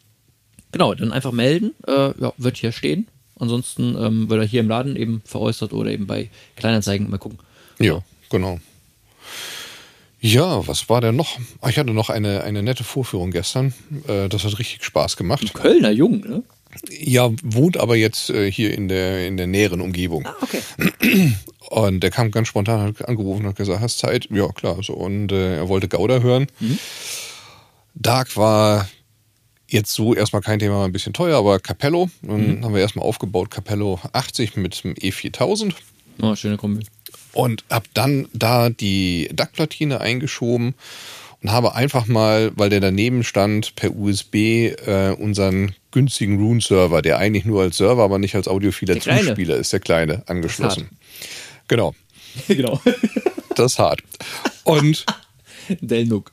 genau, 0.73 0.95
dann 0.95 1.13
einfach 1.13 1.33
melden. 1.33 1.73
Äh, 1.87 2.19
ja, 2.19 2.33
wird 2.39 2.57
hier 2.57 2.73
stehen. 2.73 3.07
Ansonsten 3.39 3.97
ähm, 3.99 4.29
wird 4.31 4.41
er 4.43 4.47
hier 4.47 4.61
im 4.61 4.69
Laden 4.69 4.97
eben 4.97 5.23
veräußert 5.25 5.73
oder 5.73 5.91
eben 5.91 6.07
bei 6.07 6.29
Kleinanzeigen 6.57 7.09
mal 7.11 7.19
gucken. 7.19 7.39
Ja, 7.79 8.03
genau. 8.31 8.59
Ja, 10.21 10.67
was 10.67 10.89
war 10.89 11.01
denn 11.01 11.15
noch? 11.17 11.39
Ah, 11.61 11.69
Ich 11.69 11.79
hatte 11.79 11.93
noch 11.93 12.11
eine, 12.11 12.43
eine 12.43 12.63
nette 12.63 12.83
Vorführung 12.85 13.31
gestern. 13.31 13.73
Äh, 14.09 14.29
Das 14.29 14.45
hat 14.45 14.59
richtig 14.59 14.85
Spaß 14.85 15.17
gemacht. 15.17 15.55
Kölner 15.55 15.91
Jung, 15.91 16.21
ne? 16.21 16.43
Ja, 16.91 17.31
wohnt 17.43 17.77
aber 17.77 17.97
jetzt 17.97 18.29
äh, 18.31 18.51
hier 18.51 18.75
in 18.75 18.89
der, 18.89 19.27
in 19.27 19.37
der 19.37 19.47
näheren 19.47 19.81
Umgebung. 19.81 20.27
Ah, 20.27 20.35
okay. 20.43 20.61
Und 21.71 22.01
der 22.01 22.11
kam 22.11 22.31
ganz 22.31 22.49
spontan, 22.49 22.81
hat 22.81 23.07
angerufen 23.09 23.43
und 23.43 23.49
hat 23.51 23.57
gesagt, 23.57 23.81
hast 23.83 23.99
Zeit? 23.99 24.27
Ja, 24.31 24.49
klar. 24.49 24.79
So. 24.83 24.95
Und 24.95 25.33
äh, 25.33 25.57
er 25.57 25.69
wollte 25.69 25.87
Gouda 25.87 26.21
hören. 26.21 26.47
Mhm. 26.61 26.79
Dark 27.95 28.37
war 28.39 28.89
jetzt 29.69 29.93
so 29.93 30.15
erstmal 30.15 30.43
kein 30.43 30.59
Thema, 30.59 30.77
war 30.79 30.85
ein 30.85 30.93
bisschen 30.93 31.13
teuer, 31.13 31.39
aber 31.39 31.61
Capello. 31.61 32.11
Dann 32.23 32.65
haben 32.65 32.75
wir 32.75 32.81
erstmal 32.81 33.07
aufgebaut 33.07 33.51
Capello 33.51 34.01
80 34.13 34.57
mit 34.57 34.83
dem 34.85 34.95
E4000 34.95 35.75
Oh, 36.21 36.35
schöne 36.35 36.57
Kombi. 36.57 36.85
und 37.33 37.63
habe 37.71 37.87
dann 37.95 38.27
da 38.33 38.71
die 38.71 39.29
DAC-Platine 39.33 40.01
eingeschoben 40.01 40.75
und 41.41 41.53
habe 41.53 41.77
einfach 41.77 42.07
mal, 42.07 42.51
weil 42.57 42.71
der 42.71 42.81
daneben 42.81 43.23
stand, 43.23 43.77
per 43.77 43.95
USB 43.95 44.35
äh, 44.35 45.15
unseren 45.17 45.75
günstigen 45.93 46.39
Rune-Server, 46.39 47.03
der 47.03 47.19
eigentlich 47.19 47.45
nur 47.45 47.63
als 47.63 47.77
Server, 47.77 48.03
aber 48.03 48.19
nicht 48.19 48.35
als 48.35 48.49
audiophiler. 48.49 48.99
Zuspieler 48.99 49.57
ist, 49.57 49.73
der 49.73 49.79
kleine, 49.81 50.25
angeschlossen. 50.27 50.89
Genau, 51.69 51.95
genau. 52.49 52.81
das 53.55 53.73
ist 53.73 53.79
hart. 53.79 54.03
Und 54.65 55.07
Delnuk. 55.81 56.33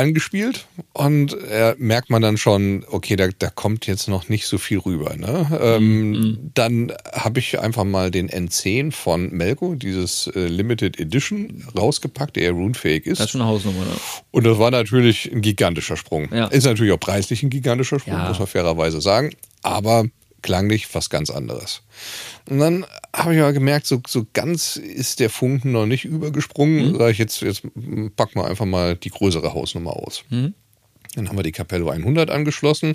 Angespielt 0.00 0.66
und 0.94 1.36
äh, 1.50 1.74
merkt 1.78 2.10
man 2.10 2.22
dann 2.22 2.36
schon, 2.38 2.84
okay, 2.90 3.16
da, 3.16 3.28
da 3.38 3.50
kommt 3.50 3.86
jetzt 3.86 4.08
noch 4.08 4.28
nicht 4.28 4.46
so 4.46 4.58
viel 4.58 4.78
rüber. 4.78 5.14
Ne? 5.16 5.58
Ähm, 5.62 6.50
Dann 6.54 6.92
habe 7.12 7.38
ich 7.38 7.58
einfach 7.60 7.84
mal 7.84 8.10
den 8.10 8.30
N10 8.30 8.92
von 8.92 9.30
Melco, 9.30 9.74
dieses 9.74 10.26
äh, 10.28 10.46
Limited 10.46 10.98
Edition, 10.98 11.64
rausgepackt, 11.76 12.36
der 12.36 12.52
runefähig 12.52 13.06
ist. 13.06 13.18
Das 13.20 13.26
ist 13.26 13.32
schon 13.32 13.42
eine 13.42 13.50
Hausnummer. 13.50 13.80
Ne? 13.84 13.90
Und 14.30 14.44
das 14.46 14.58
war 14.58 14.70
natürlich 14.70 15.30
ein 15.30 15.42
gigantischer 15.42 15.96
Sprung. 15.96 16.28
Ja. 16.32 16.46
Ist 16.46 16.64
natürlich 16.64 16.92
auch 16.92 17.00
preislich 17.00 17.42
ein 17.42 17.50
gigantischer 17.50 18.00
Sprung, 18.00 18.14
Ja. 18.14 18.28
muss 18.28 18.38
man 18.38 18.48
fairerweise 18.48 19.00
sagen. 19.00 19.30
Aber 19.62 20.06
klanglich 20.42 20.94
was 20.94 21.10
ganz 21.10 21.30
anderes. 21.30 21.82
Und 22.48 22.58
dann 22.58 22.86
habe 23.14 23.34
ich 23.34 23.40
aber 23.40 23.52
gemerkt, 23.52 23.86
so, 23.86 24.00
so 24.06 24.26
ganz 24.32 24.76
ist 24.76 25.20
der 25.20 25.30
Funken 25.30 25.72
noch 25.72 25.86
nicht 25.86 26.04
übergesprungen. 26.04 26.96
Sag 26.98 27.12
ich 27.12 27.18
jetzt, 27.18 27.40
jetzt 27.42 27.62
pack 28.16 28.34
mal 28.34 28.48
einfach 28.48 28.66
mal 28.66 28.96
die 28.96 29.10
größere 29.10 29.54
Hausnummer 29.54 29.96
aus. 29.96 30.24
Dann 30.30 31.28
haben 31.28 31.36
wir 31.36 31.42
die 31.42 31.52
Capello 31.52 31.90
100 31.90 32.30
angeschlossen 32.30 32.94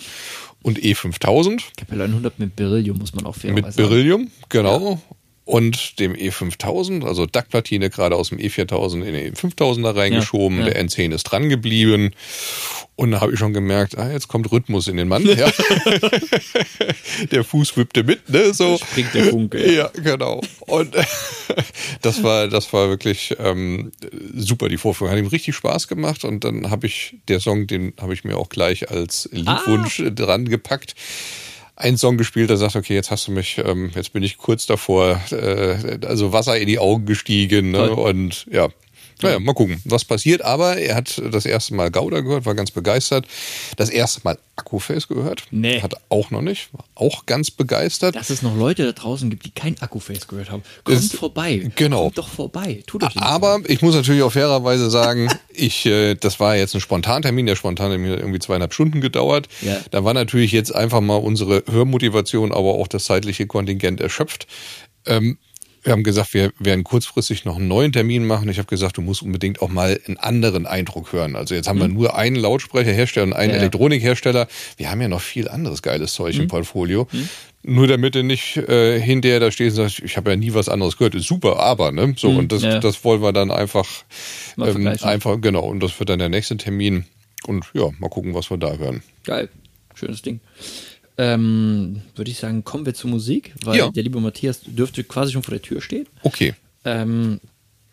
und 0.61 0.83
E 0.83 0.93
E5000 0.93 1.61
Capella 1.75 2.05
100 2.05 2.39
mit 2.39 2.55
Beryllium, 2.55 2.97
muss 2.97 3.13
man 3.13 3.25
auch 3.25 3.35
fairerweise 3.35 3.67
mit. 3.67 3.75
Beryllium, 3.75 4.31
genau. 4.49 5.01
Und 5.45 5.99
dem 5.99 6.15
E5000, 6.15 7.05
also 7.05 7.27
DAC-Platine 7.27 7.91
gerade 7.91 8.15
aus 8.15 8.29
dem 8.29 8.39
E4000 8.39 9.03
in 9.03 9.13
den 9.13 9.35
E5000er 9.35 9.95
reingeschoben. 9.95 10.59
Ja, 10.61 10.67
ja. 10.67 10.73
Der 10.73 10.85
N10 10.85 11.13
ist 11.13 11.23
dran 11.25 11.49
geblieben. 11.49 12.11
Und 12.95 13.11
da 13.11 13.21
habe 13.21 13.31
ich 13.33 13.37
schon 13.39 13.53
gemerkt, 13.53 13.95
ah, 13.95 14.11
jetzt 14.11 14.27
kommt 14.27 14.51
Rhythmus 14.51 14.87
in 14.87 14.97
den 14.97 15.07
Mann. 15.07 15.23
Ja. 15.23 15.51
der 17.31 17.43
Fuß 17.43 17.77
wippte 17.77 18.03
mit, 18.03 18.27
ne? 18.29 18.53
So. 18.53 18.77
Springt 18.77 19.13
der 19.13 19.25
Funke. 19.25 19.71
Ja, 19.71 19.91
genau. 19.93 20.41
Und 20.61 20.95
das 22.01 22.23
war, 22.23 22.47
das 22.47 22.71
war 22.73 22.89
wirklich 22.89 23.35
ähm, 23.37 23.91
super, 24.33 24.67
die 24.69 24.77
Vorführung. 24.77 25.11
Hat 25.11 25.19
ihm 25.19 25.27
richtig 25.27 25.55
Spaß 25.55 25.87
gemacht. 25.87 26.23
Und 26.23 26.43
dann 26.43 26.71
habe 26.71 26.87
ich, 26.87 27.17
der 27.27 27.39
Song, 27.39 27.67
den 27.67 27.93
habe 28.01 28.13
ich 28.13 28.23
mir 28.23 28.37
auch 28.37 28.49
gleich 28.49 28.89
als 28.89 29.29
Liedwunsch 29.31 29.99
Ah. 29.99 30.09
dran 30.09 30.49
gepackt. 30.49 30.95
Ein 31.77 31.97
Song 31.97 32.17
gespielt, 32.17 32.49
der 32.49 32.57
sagt, 32.57 32.75
okay, 32.77 32.93
jetzt 32.93 33.11
hast 33.11 33.27
du 33.27 33.31
mich, 33.31 33.61
ähm, 33.63 33.91
jetzt 33.95 34.13
bin 34.13 34.23
ich 34.23 34.37
kurz 34.37 34.65
davor, 34.65 35.19
äh, 35.31 35.99
also 36.05 36.31
Wasser 36.31 36.57
in 36.57 36.67
die 36.67 36.79
Augen 36.79 37.05
gestiegen. 37.05 37.71
Ne? 37.71 37.91
Und 37.91 38.45
ja, 38.49 38.69
naja, 39.21 39.39
mal 39.39 39.53
gucken, 39.53 39.81
was 39.85 40.03
passiert. 40.05 40.41
Aber 40.43 40.77
er 40.77 40.95
hat 40.95 41.21
das 41.31 41.45
erste 41.45 41.73
Mal 41.73 41.89
Gouda 41.91 42.21
gehört, 42.21 42.45
war 42.45 42.55
ganz 42.55 42.71
begeistert. 42.71 43.25
Das 43.77 43.89
erste 43.89 44.21
Mal 44.23 44.37
Akkuface 44.57 45.07
gehört. 45.07 45.43
Nee. 45.51 45.81
Hat 45.81 45.95
auch 46.09 46.31
noch 46.31 46.41
nicht, 46.41 46.73
war 46.73 46.85
auch 46.95 47.25
ganz 47.25 47.51
begeistert. 47.51 48.15
Dass 48.15 48.29
es 48.29 48.41
noch 48.41 48.55
Leute 48.57 48.85
da 48.85 48.91
draußen 48.93 49.29
gibt, 49.29 49.45
die 49.45 49.51
kein 49.51 49.79
Akkuface 49.81 50.27
gehört 50.27 50.49
haben. 50.51 50.63
Kommt 50.83 50.97
Ist- 50.97 51.15
vorbei. 51.15 51.69
genau. 51.75 52.03
Kommt 52.03 52.17
doch 52.17 52.27
vorbei. 52.29 52.83
Tut 52.87 53.03
euch 53.03 53.15
Aber 53.17 53.59
ich 53.67 53.81
muss 53.81 53.95
natürlich 53.95 54.23
auch 54.23 54.31
fairerweise 54.31 54.89
sagen, 54.89 55.29
ich, 55.53 55.85
äh, 55.85 56.15
das 56.15 56.39
war 56.39 56.55
jetzt 56.55 56.73
ein 56.73 56.81
Spontantermin. 56.81 57.45
Der 57.45 57.55
Spontantermin 57.55 58.11
hat 58.11 58.19
irgendwie 58.19 58.39
zweieinhalb 58.39 58.73
Stunden 58.73 59.01
gedauert. 59.01 59.47
Ja. 59.61 59.77
Da 59.91 60.03
war 60.03 60.13
natürlich 60.13 60.51
jetzt 60.51 60.73
einfach 60.73 61.01
mal 61.01 61.15
unsere 61.17 61.63
Hörmotivation, 61.69 62.51
aber 62.51 62.75
auch 62.75 62.87
das 62.87 63.05
zeitliche 63.05 63.47
Kontingent 63.47 63.99
erschöpft. 64.01 64.47
Ähm, 65.05 65.37
wir 65.85 65.91
haben 65.93 66.03
gesagt, 66.03 66.33
wir 66.33 66.51
werden 66.59 66.83
kurzfristig 66.83 67.45
noch 67.45 67.55
einen 67.57 67.67
neuen 67.67 67.93
Termin 67.93 68.25
machen. 68.25 68.49
Ich 68.49 68.57
habe 68.57 68.67
gesagt, 68.67 68.97
du 68.97 69.01
musst 69.01 69.21
unbedingt 69.21 69.61
auch 69.61 69.69
mal 69.69 69.99
einen 70.07 70.17
anderen 70.17 70.65
Eindruck 70.65 71.13
hören. 71.13 71.35
Also 71.35 71.55
jetzt 71.55 71.67
haben 71.69 71.79
wir 71.79 71.87
nur 71.87 72.15
einen 72.17 72.35
Lautsprecherhersteller 72.35 73.27
und 73.27 73.33
einen 73.33 73.51
Mhm. 73.51 73.55
Ja. 73.55 73.59
Elektronikhersteller. 73.61 74.47
Wir 74.77 74.91
haben 74.91 74.99
ja 75.01 75.07
noch 75.07 75.21
viel 75.21 75.47
anderes 75.47 75.81
geiles 75.81 76.13
Zeug 76.13 76.35
Mhm. 76.35 76.41
im 76.41 76.47
Portfolio. 76.49 77.07
Nur 77.63 77.87
damit 77.87 78.13
du 78.15 78.23
nicht 78.23 78.57
äh, 78.57 78.99
hinterher 78.99 79.39
da 79.39 79.49
stehst 79.51 79.77
und 79.79 79.83
sagst, 79.87 79.99
ich 80.03 80.17
habe 80.17 80.31
ja 80.31 80.35
nie 80.35 80.53
was 80.53 80.69
anderes 80.69 80.97
gehört. 80.97 81.15
Ist 81.15 81.27
super, 81.27 81.59
aber 81.59 81.91
ne? 81.91 82.13
So 82.17 82.29
und 82.29 82.51
das, 82.51 82.61
Mhm. 82.63 82.67
ja. 82.69 82.79
das 82.79 83.03
wollen 83.03 83.21
wir 83.21 83.31
dann 83.33 83.49
einfach 83.51 83.87
ähm, 84.57 84.87
einfach 85.01 85.39
genau. 85.39 85.65
Und 85.65 85.81
das 85.81 85.97
wird 85.99 86.09
dann 86.09 86.19
der 86.19 86.29
nächste 86.29 86.57
Termin. 86.57 87.05
Und 87.47 87.65
ja, 87.73 87.89
mal 87.99 88.09
gucken, 88.09 88.33
was 88.33 88.49
wir 88.49 88.57
da 88.57 88.73
hören. 88.75 89.03
Geil. 89.23 89.49
Schönes 89.93 90.21
Ding. 90.23 90.39
Ähm, 91.17 92.01
Würde 92.15 92.29
ich 92.31 92.37
sagen, 92.39 92.63
kommen 92.63 92.85
wir 92.85 92.93
zur 92.93 93.09
Musik, 93.09 93.53
weil 93.63 93.77
Ja. 93.77 93.89
der 93.89 94.03
liebe 94.03 94.19
Matthias 94.19 94.59
dürfte 94.65 95.03
quasi 95.03 95.31
schon 95.33 95.43
vor 95.43 95.53
der 95.53 95.61
Tür 95.61 95.81
stehen. 95.81 96.07
Okay. 96.23 96.53
Ähm, 96.83 97.39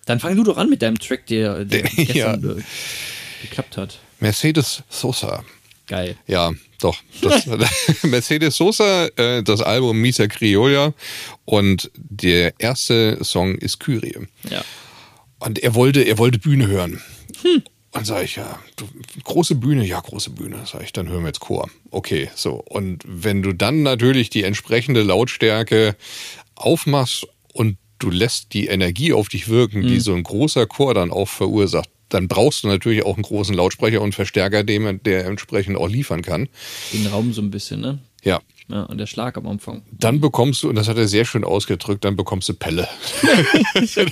dann 0.06 0.18
fang 0.20 0.34
du 0.36 0.42
doch 0.42 0.56
an 0.56 0.68
mit 0.68 0.82
deinem 0.82 0.98
Track, 0.98 1.26
der, 1.26 1.64
der 1.64 1.82
Der- 1.96 2.04
gestern 2.04 2.56
ja. 2.58 2.64
geklappt 3.42 3.76
hat. 3.76 3.98
Mercedes 4.20 4.82
Sosa. 4.88 5.44
Geil. 5.86 6.16
Ja, 6.26 6.52
doch. 6.80 6.96
Das, 7.20 7.46
Mercedes 8.02 8.56
Sosa, 8.56 9.06
äh, 9.16 9.42
das 9.42 9.60
Album 9.60 9.98
Misa 10.00 10.26
Criolla 10.26 10.92
und 11.44 11.90
der 11.94 12.54
erste 12.58 13.18
Song 13.22 13.54
ist 13.56 13.78
Kyrie. 13.80 14.26
Ja. 14.50 14.64
Und 15.38 15.58
er 15.60 15.74
wollte, 15.74 16.02
er 16.02 16.18
wollte 16.18 16.38
Bühne 16.38 16.66
hören. 16.68 17.00
Und 17.92 18.06
sage 18.06 18.24
ich, 18.24 18.36
ja, 18.36 18.58
du, 18.76 18.88
große 19.22 19.54
Bühne, 19.54 19.84
ja, 19.84 20.00
große 20.00 20.30
Bühne. 20.30 20.64
Sag 20.64 20.82
ich, 20.82 20.92
dann 20.92 21.08
hören 21.08 21.22
wir 21.22 21.28
jetzt 21.28 21.40
Chor. 21.40 21.68
Okay, 21.90 22.30
so. 22.34 22.54
Und 22.54 23.02
wenn 23.06 23.42
du 23.42 23.52
dann 23.52 23.82
natürlich 23.82 24.30
die 24.30 24.44
entsprechende 24.44 25.02
Lautstärke 25.02 25.94
aufmachst 26.54 27.26
und 27.52 27.76
du 27.98 28.10
lässt 28.10 28.54
die 28.54 28.66
Energie 28.66 29.12
auf 29.12 29.28
dich 29.28 29.48
wirken, 29.48 29.82
die 29.82 30.00
so 30.00 30.14
ein 30.14 30.22
großer 30.22 30.66
Chor 30.66 30.94
dann 30.94 31.10
auch 31.10 31.28
verursacht, 31.28 31.88
dann 32.08 32.28
brauchst 32.28 32.64
du 32.64 32.68
natürlich 32.68 33.04
auch 33.04 33.14
einen 33.14 33.22
großen 33.22 33.54
Lautsprecher 33.54 34.00
und 34.00 34.14
Verstärker, 34.14 34.64
dem 34.64 35.02
der 35.02 35.26
entsprechend 35.26 35.76
auch 35.76 35.88
liefern 35.88 36.22
kann. 36.22 36.48
Den 36.92 37.06
Raum 37.06 37.32
so 37.32 37.42
ein 37.42 37.50
bisschen, 37.50 37.80
ne? 37.80 37.98
Ja. 38.22 38.40
Ja, 38.68 38.84
und 38.84 38.98
der 38.98 39.06
Schlag 39.06 39.36
am 39.36 39.46
Anfang. 39.48 39.82
Dann 39.90 40.20
bekommst 40.20 40.62
du, 40.62 40.68
und 40.68 40.76
das 40.76 40.88
hat 40.88 40.96
er 40.96 41.08
sehr 41.08 41.24
schön 41.24 41.44
ausgedrückt, 41.44 42.04
dann 42.04 42.16
bekommst 42.16 42.48
du 42.48 42.54
Pelle. 42.54 42.88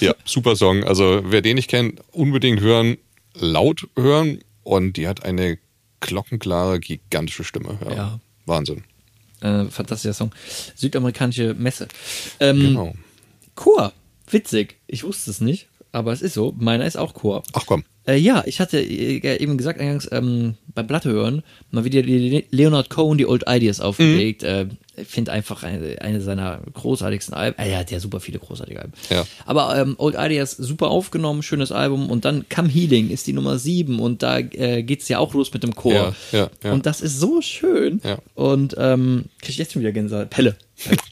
ja, 0.00 0.14
super 0.24 0.56
Song. 0.56 0.84
Also 0.84 1.22
wer 1.24 1.42
den 1.42 1.56
nicht 1.56 1.70
kennt, 1.70 2.00
unbedingt 2.12 2.60
hören, 2.60 2.96
laut 3.34 3.86
hören. 3.96 4.40
Und 4.62 4.96
die 4.96 5.08
hat 5.08 5.24
eine 5.24 5.58
glockenklare, 6.00 6.80
gigantische 6.80 7.44
Stimme. 7.44 7.78
Ja. 7.84 7.94
Ja. 7.94 8.20
Wahnsinn. 8.46 8.84
Äh, 9.40 9.66
fantastischer 9.66 10.14
Song. 10.14 10.32
Südamerikanische 10.74 11.54
Messe. 11.54 11.88
Ähm, 12.40 12.60
Genau. 12.60 12.94
Chor. 13.54 13.92
Witzig. 14.30 14.76
Ich 14.86 15.04
wusste 15.04 15.30
es 15.30 15.40
nicht, 15.40 15.68
aber 15.94 16.12
es 16.12 16.22
ist 16.22 16.34
so. 16.34 16.54
Meiner 16.58 16.86
ist 16.86 16.96
auch 16.96 17.14
Chor. 17.14 17.42
Ach 17.52 17.64
komm. 17.66 17.84
Äh, 18.06 18.16
ja, 18.16 18.42
ich 18.46 18.60
hatte 18.60 18.78
äh, 18.78 19.38
eben 19.38 19.56
gesagt 19.56 19.80
eingangs 19.80 20.08
ähm, 20.12 20.54
beim 20.74 20.86
Platte 20.86 21.10
hören 21.10 21.42
mal 21.70 21.84
wieder 21.84 22.02
Leonard 22.02 22.90
Cohen 22.90 23.16
die 23.16 23.26
Old 23.26 23.44
Ideas 23.48 23.80
aufgelegt. 23.80 24.42
Äh, 24.42 24.66
ich 24.96 25.08
finde 25.08 25.32
einfach 25.32 25.62
eine, 25.62 26.00
eine 26.02 26.20
seiner 26.20 26.60
großartigsten 26.72 27.34
Alben. 27.34 27.58
Äh, 27.58 27.70
er 27.70 27.78
hat 27.78 27.90
ja 27.90 28.00
super 28.00 28.20
viele 28.20 28.38
großartige 28.38 28.80
Alben. 28.80 28.92
Ja. 29.10 29.26
Aber 29.46 29.76
ähm, 29.76 29.94
Old 29.98 30.16
Ideas 30.18 30.52
super 30.52 30.88
aufgenommen, 30.88 31.42
schönes 31.42 31.72
Album. 31.72 32.10
Und 32.10 32.24
dann 32.24 32.44
Come 32.48 32.68
Healing 32.68 33.10
ist 33.10 33.26
die 33.26 33.32
Nummer 33.32 33.58
sieben 33.58 34.00
und 34.00 34.22
da 34.22 34.38
äh, 34.38 34.82
geht's 34.82 35.08
ja 35.08 35.18
auch 35.18 35.32
los 35.34 35.52
mit 35.52 35.62
dem 35.62 35.74
Chor. 35.74 35.92
Ja, 35.92 36.14
ja, 36.32 36.50
ja. 36.62 36.72
Und 36.72 36.86
das 36.86 37.00
ist 37.00 37.18
so 37.18 37.40
schön. 37.40 38.00
Ja. 38.04 38.18
Und 38.34 38.74
ähm, 38.78 39.26
krieg 39.40 39.50
ich 39.50 39.58
jetzt 39.58 39.72
schon 39.72 39.80
wieder 39.80 39.92
Gänsehaut. 39.92 40.30
Pelle. 40.30 40.56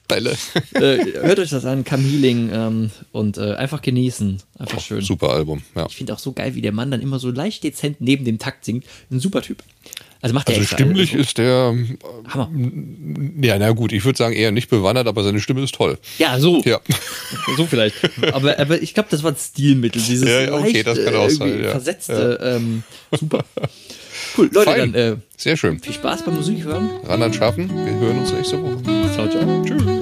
Pelle. 0.09 0.37
äh, 0.75 0.99
hört 1.23 1.39
euch 1.39 1.51
das 1.51 1.65
an, 1.65 1.85
Come 1.85 2.03
Healing 2.03 2.51
ähm, 2.53 2.91
und 3.13 3.39
äh, 3.39 3.55
einfach 3.55 3.81
genießen. 3.81 4.39
Einfach 4.59 4.81
schön. 4.81 5.01
Super 5.01 5.31
Album. 5.31 5.63
Ja. 5.75 5.87
Ich 5.89 5.97
finde 5.97 6.13
auch 6.15 6.19
so 6.19 6.33
geil, 6.33 6.55
wie 6.55 6.61
der 6.63 6.73
Mann 6.73 6.91
dann 6.91 7.01
immer 7.01 7.19
so 7.19 7.31
leicht 7.31 7.65
dezent 7.65 8.01
neben 8.01 8.25
dem 8.25 8.39
Takt 8.39 8.65
singt. 8.65 8.85
Ein 9.11 9.21
super 9.21 9.41
Typ. 9.43 9.63
Also 10.21 10.35
macht 10.35 10.49
der 10.49 10.57
Also 10.57 10.69
stimmlich 10.69 11.15
ist 11.15 11.39
der, 11.39 11.75
Hammer. 12.29 12.49
ja, 13.41 13.59
na 13.59 13.73
gut, 13.73 13.93
ich 13.93 14.05
würde 14.05 14.17
sagen 14.17 14.35
eher 14.35 14.53
nicht 14.53 14.71
bewandert, 14.71 15.09
aber 15.09 15.25
seine 15.25 15.41
Stimme 15.41 15.63
ist 15.65 15.75
toll. 15.75 15.99
Ja, 16.19 16.39
so. 16.39 16.63
Ja. 16.65 16.81
So 17.57 17.67
vielleicht. 17.67 17.97
Aber, 18.33 18.59
aber 18.59 18.81
ich 18.81 18.95
glaube, 18.95 19.09
das 19.11 19.23
war 19.25 19.33
ein 19.33 19.37
Stilmittel. 19.37 20.01
Dieses 20.01 20.29
Ja, 20.29 20.43
ja, 20.43 20.53
okay, 20.55 20.73
leicht, 20.75 20.87
das 20.87 21.05
kann 21.05 21.15
auch 21.17 21.27
äh, 21.27 21.31
sein, 21.31 21.49
irgendwie 21.49 21.65
ja. 21.65 21.71
Versetzte. 21.73 22.39
Ähm, 22.43 22.83
super. 23.11 23.45
Cool. 24.39 24.49
Leute, 24.53 24.71
Fein. 24.71 24.93
dann 24.93 24.95
äh, 24.95 25.17
Sehr 25.37 25.57
schön. 25.57 25.81
viel 25.81 25.93
Spaß 25.93 26.25
beim 26.25 26.37
Musik 26.37 26.63
hören. 26.65 26.89
Ran 27.05 27.23
an 27.23 27.35
Schaffen. 27.35 27.69
Wir 27.69 27.95
hören 27.95 28.21
uns 28.21 28.33
nächste 28.33 28.63
Woche. 28.63 29.02
Ciao, 29.31 29.45
ciao. 29.45 29.63
Tschüss. 29.65 30.02